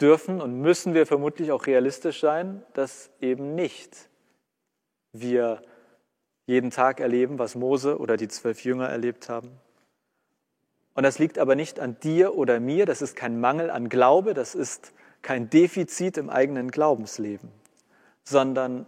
dürfen 0.00 0.40
und 0.40 0.60
müssen 0.60 0.94
wir 0.94 1.06
vermutlich 1.06 1.52
auch 1.52 1.66
realistisch 1.66 2.20
sein, 2.20 2.62
dass 2.72 3.10
eben 3.20 3.54
nicht 3.54 4.08
wir 5.12 5.62
jeden 6.46 6.70
Tag 6.70 7.00
erleben, 7.00 7.38
was 7.38 7.54
Mose 7.54 7.98
oder 7.98 8.16
die 8.16 8.28
zwölf 8.28 8.64
Jünger 8.64 8.88
erlebt 8.88 9.28
haben. 9.28 9.50
Und 10.94 11.04
das 11.04 11.18
liegt 11.18 11.38
aber 11.38 11.54
nicht 11.54 11.78
an 11.80 11.98
dir 12.00 12.34
oder 12.36 12.60
mir, 12.60 12.86
das 12.86 13.02
ist 13.02 13.16
kein 13.16 13.40
Mangel 13.40 13.70
an 13.70 13.88
Glaube, 13.88 14.34
das 14.34 14.54
ist 14.54 14.92
kein 15.22 15.50
Defizit 15.50 16.16
im 16.16 16.30
eigenen 16.30 16.70
Glaubensleben, 16.70 17.50
sondern 18.24 18.86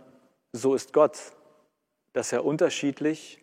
so 0.53 0.75
ist 0.75 0.93
Gott, 0.93 1.19
dass 2.13 2.33
er 2.33 2.45
unterschiedlich 2.45 3.41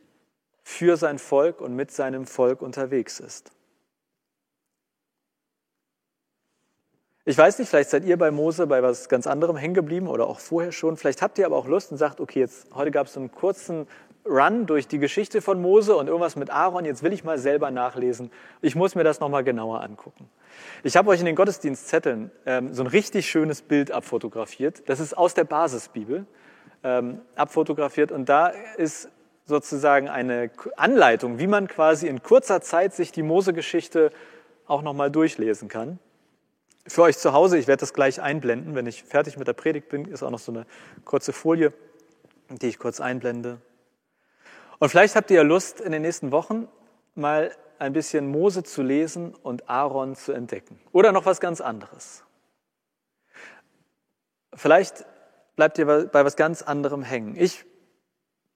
für 0.63 0.97
sein 0.97 1.19
Volk 1.19 1.62
und 1.62 1.75
mit 1.75 1.91
seinem 1.91 2.25
Volk 2.25 2.62
unterwegs 2.62 3.19
ist. 3.19 3.52
Ich 7.25 7.38
weiß 7.38 7.60
nicht, 7.60 7.69
vielleicht 7.69 7.91
seid 7.91 8.06
ihr 8.06 8.17
bei 8.17 8.32
Mose 8.32 8.65
bei 8.65 8.82
was 8.82 9.08
ganz 9.08 9.28
anderem 9.28 9.56
hängen 9.56 9.75
geblieben 9.75 10.08
oder 10.08 10.25
auch 10.25 10.39
vorher 10.39 10.71
schon. 10.71 10.97
Vielleicht 10.97 11.21
habt 11.21 11.38
ihr 11.38 11.45
aber 11.45 11.58
auch 11.58 11.67
Lust 11.67 11.91
und 11.91 11.97
sagt, 11.97 12.19
okay, 12.19 12.39
jetzt 12.39 12.73
heute 12.73 12.91
gab 12.91 13.08
es 13.08 13.13
so 13.13 13.19
einen 13.19 13.32
kurzen 13.32 13.88
Run 14.25 14.65
durch 14.65 14.88
die 14.88 14.99
Geschichte 14.99 15.41
von 15.41 15.62
Mose 15.62 15.95
und 15.95 16.08
irgendwas 16.08 16.36
mit 16.36 16.49
Aaron. 16.49 16.86
Jetzt 16.86 17.04
will 17.04 17.13
ich 17.13 17.23
mal 17.23 17.38
selber 17.38 17.71
nachlesen. 17.71 18.32
Ich 18.62 18.75
muss 18.75 18.95
mir 18.95 19.04
das 19.04 19.19
nochmal 19.19 19.43
genauer 19.43 19.82
angucken. 19.82 20.30
Ich 20.84 20.98
habe 20.98 21.10
euch 21.10 21.19
in 21.19 21.26
den 21.26 21.36
Gottesdienstzetteln 21.36 22.32
ähm, 22.45 22.74
so 22.74 22.84
ein 22.84 22.88
richtig 22.88 23.30
schönes 23.30 23.62
Bild 23.62 23.91
abfotografiert. 23.91 24.88
Das 24.88 25.00
ist 25.00 25.17
aus 25.17 25.34
der 25.34 25.43
Basisbibel 25.43 26.26
ähm, 26.84 27.22
abfotografiert 27.36 28.12
und 28.12 28.30
da 28.30 28.48
ist 28.48 29.10
sozusagen 29.45 30.08
eine 30.08 30.52
Anleitung, 30.78 31.39
wie 31.39 31.48
man 31.48 31.67
quasi 31.67 32.08
in 32.08 32.22
kurzer 32.22 32.62
Zeit 32.62 32.93
sich 32.93 33.12
die 33.12 33.24
Mose-Geschichte 33.24 34.12
auch 34.67 34.82
nochmal 34.82 35.10
durchlesen 35.10 35.67
kann. 35.67 36.00
Für 36.88 37.04
euch 37.04 37.17
zu 37.17 37.34
Hause, 37.34 37.58
ich 37.58 37.67
werde 37.67 37.82
das 37.82 37.93
gleich 37.93 38.22
einblenden, 38.22 38.76
wenn 38.76 38.88
ich 38.88 39.04
fertig 39.04 39.38
mit 39.38 39.48
der 39.48 39.54
Predigt 39.54 39.89
bin, 39.89 40.06
ist 40.06 40.24
auch 40.24 40.32
noch 40.32 40.39
so 40.39 40.52
eine 40.52 40.65
kurze 41.04 41.34
Folie, 41.34 41.74
die 42.50 42.67
ich 42.67 42.80
kurz 42.80 43.02
einblende. 43.02 43.60
Und 44.80 44.89
vielleicht 44.89 45.15
habt 45.15 45.30
ihr 45.30 45.38
ja 45.38 45.43
Lust, 45.43 45.82
in 45.82 45.91
den 45.91 46.02
nächsten 46.02 46.32
Wochen 46.32 46.67
mal 47.15 47.52
ein 47.80 47.94
bisschen 47.94 48.30
Mose 48.30 48.63
zu 48.63 48.82
lesen 48.82 49.34
und 49.36 49.70
Aaron 49.70 50.15
zu 50.15 50.32
entdecken. 50.32 50.80
Oder 50.92 51.12
noch 51.12 51.26
was 51.26 51.39
ganz 51.39 51.62
anderes. 51.62 52.24
Vielleicht 54.54 55.06
bleibt 55.56 55.78
ihr 55.78 55.86
bei 55.86 56.26
was 56.26 56.36
ganz 56.36 56.62
anderem 56.62 57.04
hängen. 57.04 57.36
Ich 57.36 57.65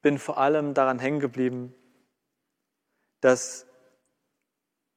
bin 0.02 0.20
vor 0.20 0.38
allem 0.38 0.74
daran 0.74 1.00
hängen 1.00 1.20
geblieben, 1.20 1.74
dass 3.22 3.66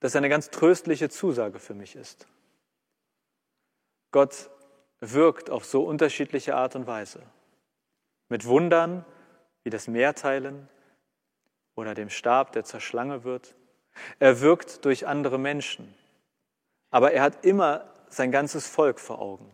das 0.01 0.17
eine 0.17 0.29
ganz 0.29 0.51
tröstliche 0.51 1.09
Zusage 1.09 1.59
für 1.59 1.75
mich 1.75 1.97
ist. 1.97 2.27
Gott 4.11 4.51
wirkt 5.01 5.51
auf 5.51 5.65
so 5.65 5.85
unterschiedliche 5.85 6.57
Art 6.57 6.75
und 6.75 6.87
Weise. 6.87 7.23
Mit 8.29 8.47
Wundern 8.47 9.05
wie 9.62 9.71
das 9.71 9.89
Meerteilen 9.89 10.69
oder 11.75 11.95
dem 11.95 12.09
Stab, 12.09 12.53
der 12.53 12.65
zur 12.65 12.81
Schlange 12.81 13.25
wird. 13.25 13.55
Er 14.19 14.41
wirkt 14.41 14.85
durch 14.85 15.07
andere 15.07 15.39
Menschen. 15.39 15.95
Aber 16.91 17.13
er 17.13 17.23
hat 17.23 17.45
immer 17.45 17.85
sein 18.09 18.31
ganzes 18.31 18.67
Volk 18.67 19.01
vor 19.01 19.21
Augen. 19.21 19.51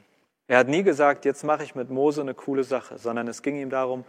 Er 0.47 0.59
hat 0.59 0.69
nie 0.69 0.83
gesagt, 0.83 1.25
jetzt 1.25 1.45
mache 1.45 1.65
ich 1.65 1.75
mit 1.75 1.91
Mose 1.91 2.21
eine 2.21 2.35
coole 2.35 2.65
Sache, 2.65 2.99
sondern 2.99 3.29
es 3.29 3.43
ging 3.43 3.57
ihm 3.57 3.71
darum, 3.71 4.05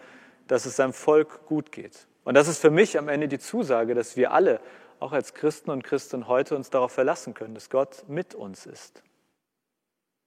dass 0.47 0.65
es 0.65 0.75
seinem 0.75 0.93
Volk 0.93 1.45
gut 1.45 1.71
geht. 1.71 2.07
Und 2.23 2.35
das 2.35 2.47
ist 2.47 2.59
für 2.59 2.69
mich 2.69 2.97
am 2.97 3.07
Ende 3.09 3.27
die 3.27 3.39
Zusage, 3.39 3.95
dass 3.95 4.15
wir 4.15 4.31
alle, 4.31 4.59
auch 4.99 5.11
als 5.11 5.33
Christen 5.33 5.69
und 5.69 5.83
Christen 5.83 6.27
heute, 6.27 6.55
uns 6.55 6.69
darauf 6.69 6.91
verlassen 6.91 7.33
können, 7.33 7.53
dass 7.53 7.69
Gott 7.69 8.05
mit 8.07 8.35
uns 8.35 8.65
ist. 8.65 9.03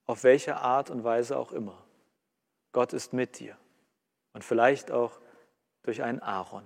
Auf 0.06 0.24
welche 0.24 0.56
Art 0.56 0.90
und 0.90 1.04
Weise 1.04 1.38
auch 1.38 1.52
immer. 1.52 1.82
Gott 2.72 2.92
ist 2.92 3.12
mit 3.12 3.38
dir. 3.38 3.56
Und 4.32 4.44
vielleicht 4.44 4.90
auch 4.90 5.18
durch 5.82 6.02
einen 6.02 6.20
Aaron. 6.20 6.64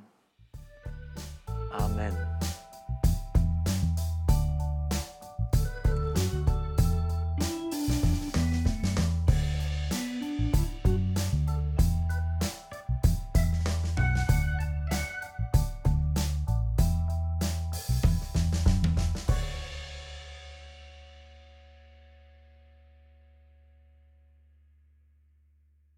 Amen. 1.71 2.40